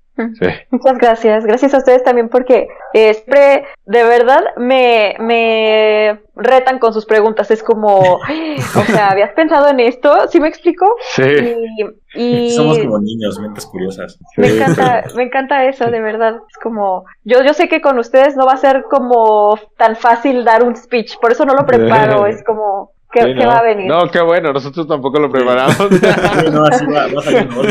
[0.70, 1.46] Muchas gracias.
[1.46, 7.52] Gracias a ustedes también porque eh, siempre, de verdad, me, me retan con sus preguntas.
[7.52, 8.00] Es como,
[8.76, 10.28] o sea, ¿habías pensado en esto?
[10.30, 10.86] ¿Sí me explico?
[11.14, 11.24] Sí.
[12.16, 14.20] Y, Somos como niños, mentes curiosas.
[14.38, 16.36] Me encanta, me encanta eso, de verdad.
[16.50, 20.44] Es como, yo, yo sé que con ustedes no va a ser como tan fácil
[20.44, 22.26] dar un speech, por eso no lo preparo.
[22.26, 23.48] Es como, ¿Qué, sí, ¿qué no.
[23.50, 23.88] va a venir?
[23.88, 25.76] No, qué bueno, nosotros tampoco lo preparamos.
[25.76, 27.66] Sí, no, así va, va a salir mejor,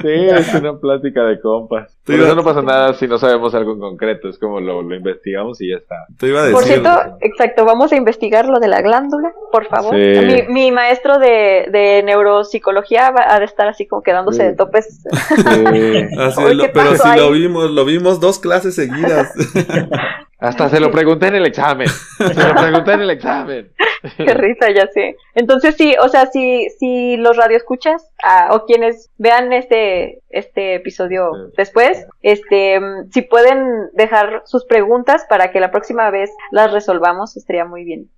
[0.00, 1.96] sí, es una plática de compas.
[2.04, 4.82] Por iba- eso no pasa nada si no sabemos algo en concreto, es como lo,
[4.82, 5.94] lo investigamos y ya está.
[6.18, 6.54] Te iba a decir.
[6.54, 9.94] Por cierto, exacto, vamos a investigar lo de la glándula, por favor.
[9.94, 10.44] Sí.
[10.48, 14.48] Mi, mi maestro de, de neuropsicología va a de estar así como quedándose Sí.
[14.48, 15.02] de topes.
[15.02, 16.06] Sí.
[16.18, 19.32] Así Oye, lo- ¿qué pero si lo vimos, lo vimos dos clases seguidas.
[20.40, 21.88] Hasta se lo pregunté en el examen.
[21.88, 23.72] Se lo pregunté en el examen.
[24.16, 25.16] Qué risa, ya sé.
[25.34, 31.30] Entonces sí, o sea, si, si los radioescuchas ah, o quienes vean este, este episodio
[31.34, 31.52] Sí.
[31.56, 32.80] después, este,
[33.12, 38.10] si pueden dejar sus preguntas para que la próxima vez las resolvamos, estaría muy bien.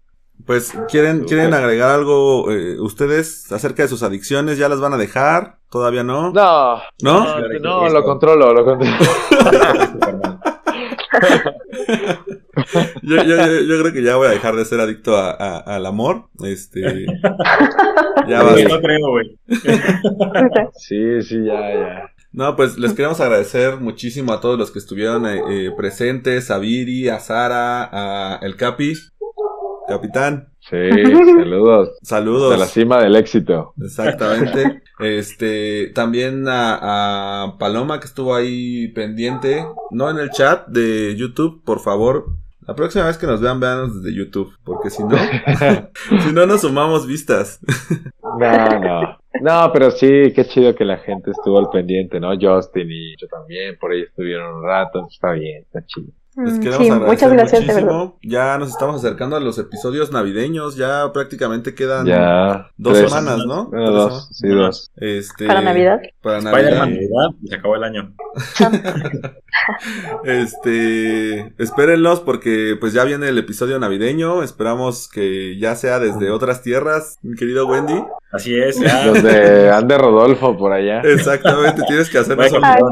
[0.47, 1.25] Pues, ¿quieren.
[1.25, 4.59] ¿quieren agregar algo eh, ustedes acerca de sus adicciones?
[4.59, 5.57] ¿Ya las van a dejar?
[5.70, 6.31] ¿Todavía no?
[6.33, 7.41] No, ¿No?
[7.41, 8.97] no, no, lo controlo, lo controlo.
[13.03, 15.59] Yo, yo, yo, yo creo que ya voy a dejar de ser adicto a- a-
[15.59, 16.29] al amor.
[16.45, 17.07] Este.
[18.29, 18.53] Ya va.
[18.53, 18.65] güey.
[18.65, 19.39] No creo, güey.
[20.77, 22.11] Sí, sí, ya, ya.
[22.33, 26.59] No, pues les queremos agradecer muchísimo a todos los que estuvieron eh, eh, presentes, a
[26.59, 28.95] Viri, a Sara, a el Capi,
[29.89, 30.51] capitán.
[30.69, 30.77] Sí,
[31.37, 31.99] saludos.
[32.03, 32.53] Saludos.
[32.53, 33.75] De la cima del éxito.
[33.81, 34.83] Exactamente.
[35.01, 41.65] Este, también a, a Paloma que estuvo ahí pendiente, no en el chat de YouTube,
[41.65, 42.27] por favor.
[42.69, 45.17] La próxima vez que nos vean, véanos desde YouTube, porque si no,
[46.25, 47.59] si no nos sumamos vistas.
[48.39, 49.19] No, no.
[49.41, 52.31] No, pero sí, qué chido que la gente estuvo al pendiente, ¿no?
[52.41, 56.13] Justin y yo también, por ahí estuvieron un rato, está bien, está chido.
[56.35, 58.18] Les Mm, queremos sí, agradecer muchas gracias, muchísimo.
[58.22, 62.70] Ya nos estamos acercando a los episodios navideños, ya prácticamente quedan Ya.
[62.78, 63.66] dos tres- semanas, ¿no?
[63.66, 64.91] Bueno, Tres dos, sí, dos.
[64.97, 66.01] Este, Para Navidad.
[66.22, 66.41] Para.
[66.41, 68.14] Navidad, y se acabó el año.
[70.24, 74.43] Este, espérenlos porque pues ya viene el episodio navideño.
[74.43, 78.03] Esperamos que ya sea desde otras tierras, mi querido Wendy.
[78.33, 79.07] Así es, ya.
[79.07, 81.01] Los de Ande Rodolfo por allá.
[81.03, 82.89] Exactamente, tienes que hacernos Bueno,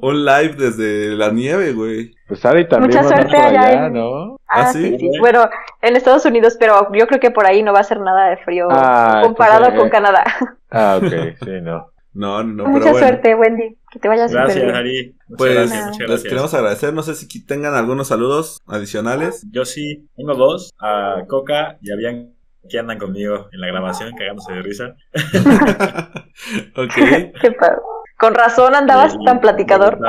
[0.00, 2.14] un, un live desde la nieve, güey.
[2.28, 4.34] Pues Ari también Mucha suerte allá allá, en- ¿no?
[4.46, 4.98] Ah, ¿Ah, sí, sí?
[4.98, 5.18] sí.
[5.18, 5.48] Bueno,
[5.80, 8.36] en Estados Unidos, pero yo creo que por ahí no va a ser nada de
[8.38, 10.24] frío Ah, comparado entonces, con eh, Canadá.
[10.70, 11.86] Ah, ok, sí, no.
[12.12, 13.06] No, no, Mucha pero bueno.
[13.06, 13.76] suerte, Wendy.
[13.90, 14.76] Que te vayas súper Gracias, bien.
[14.76, 15.14] Ari.
[15.28, 16.92] Muchas Pues gracias, les queremos agradecer.
[16.92, 19.46] No sé si tengan algunos saludos adicionales.
[19.52, 22.34] Yo sí, tengo dos, a Coca y a Bian,
[22.68, 24.94] que andan conmigo en la grabación, cagándose de risa.
[26.76, 26.94] ok.
[27.40, 27.76] Qué padre.
[28.18, 29.98] Con razón andabas tan platicador.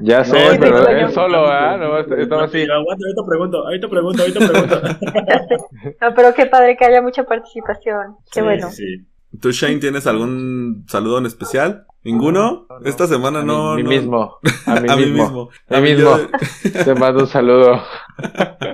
[0.00, 1.76] Ya sé, pero él solo, ¿ah?
[1.76, 2.62] No, estaba así.
[2.62, 4.80] Aguanta, ahorita pregunto, ahorita pregunto, ahorita pregunto.
[6.00, 8.14] No, pero qué padre que haya mucha participación.
[8.30, 8.70] Qué Sí, bueno.
[8.70, 9.38] sí, sí.
[9.40, 11.84] ¿Tú, Shane, tienes algún saludo en especial?
[12.12, 12.66] ¿Ninguno?
[12.84, 13.74] Esta semana A no.
[13.74, 14.38] mí no- mismo.
[14.66, 15.22] A mí A mí mismo.
[15.24, 15.48] mismo.
[15.68, 16.16] A mí mí mismo.
[16.16, 17.82] yo- Te mando un saludo.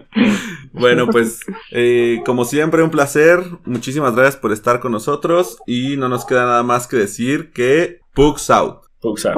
[0.72, 3.40] Bueno, pues eh, como siempre un placer.
[3.64, 8.00] Muchísimas gracias por estar con nosotros y no nos queda nada más que decir que
[8.14, 8.80] Pugs out.
[9.00, 9.36] Pugs out.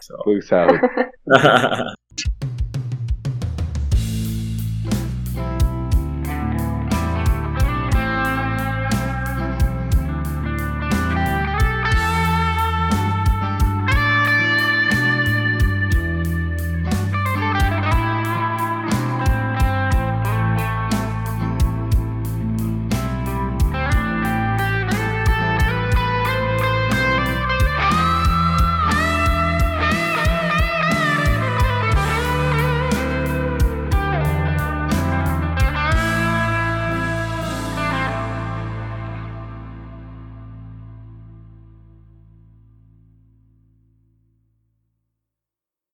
[0.00, 0.16] So.
[0.24, 0.80] Pugs out.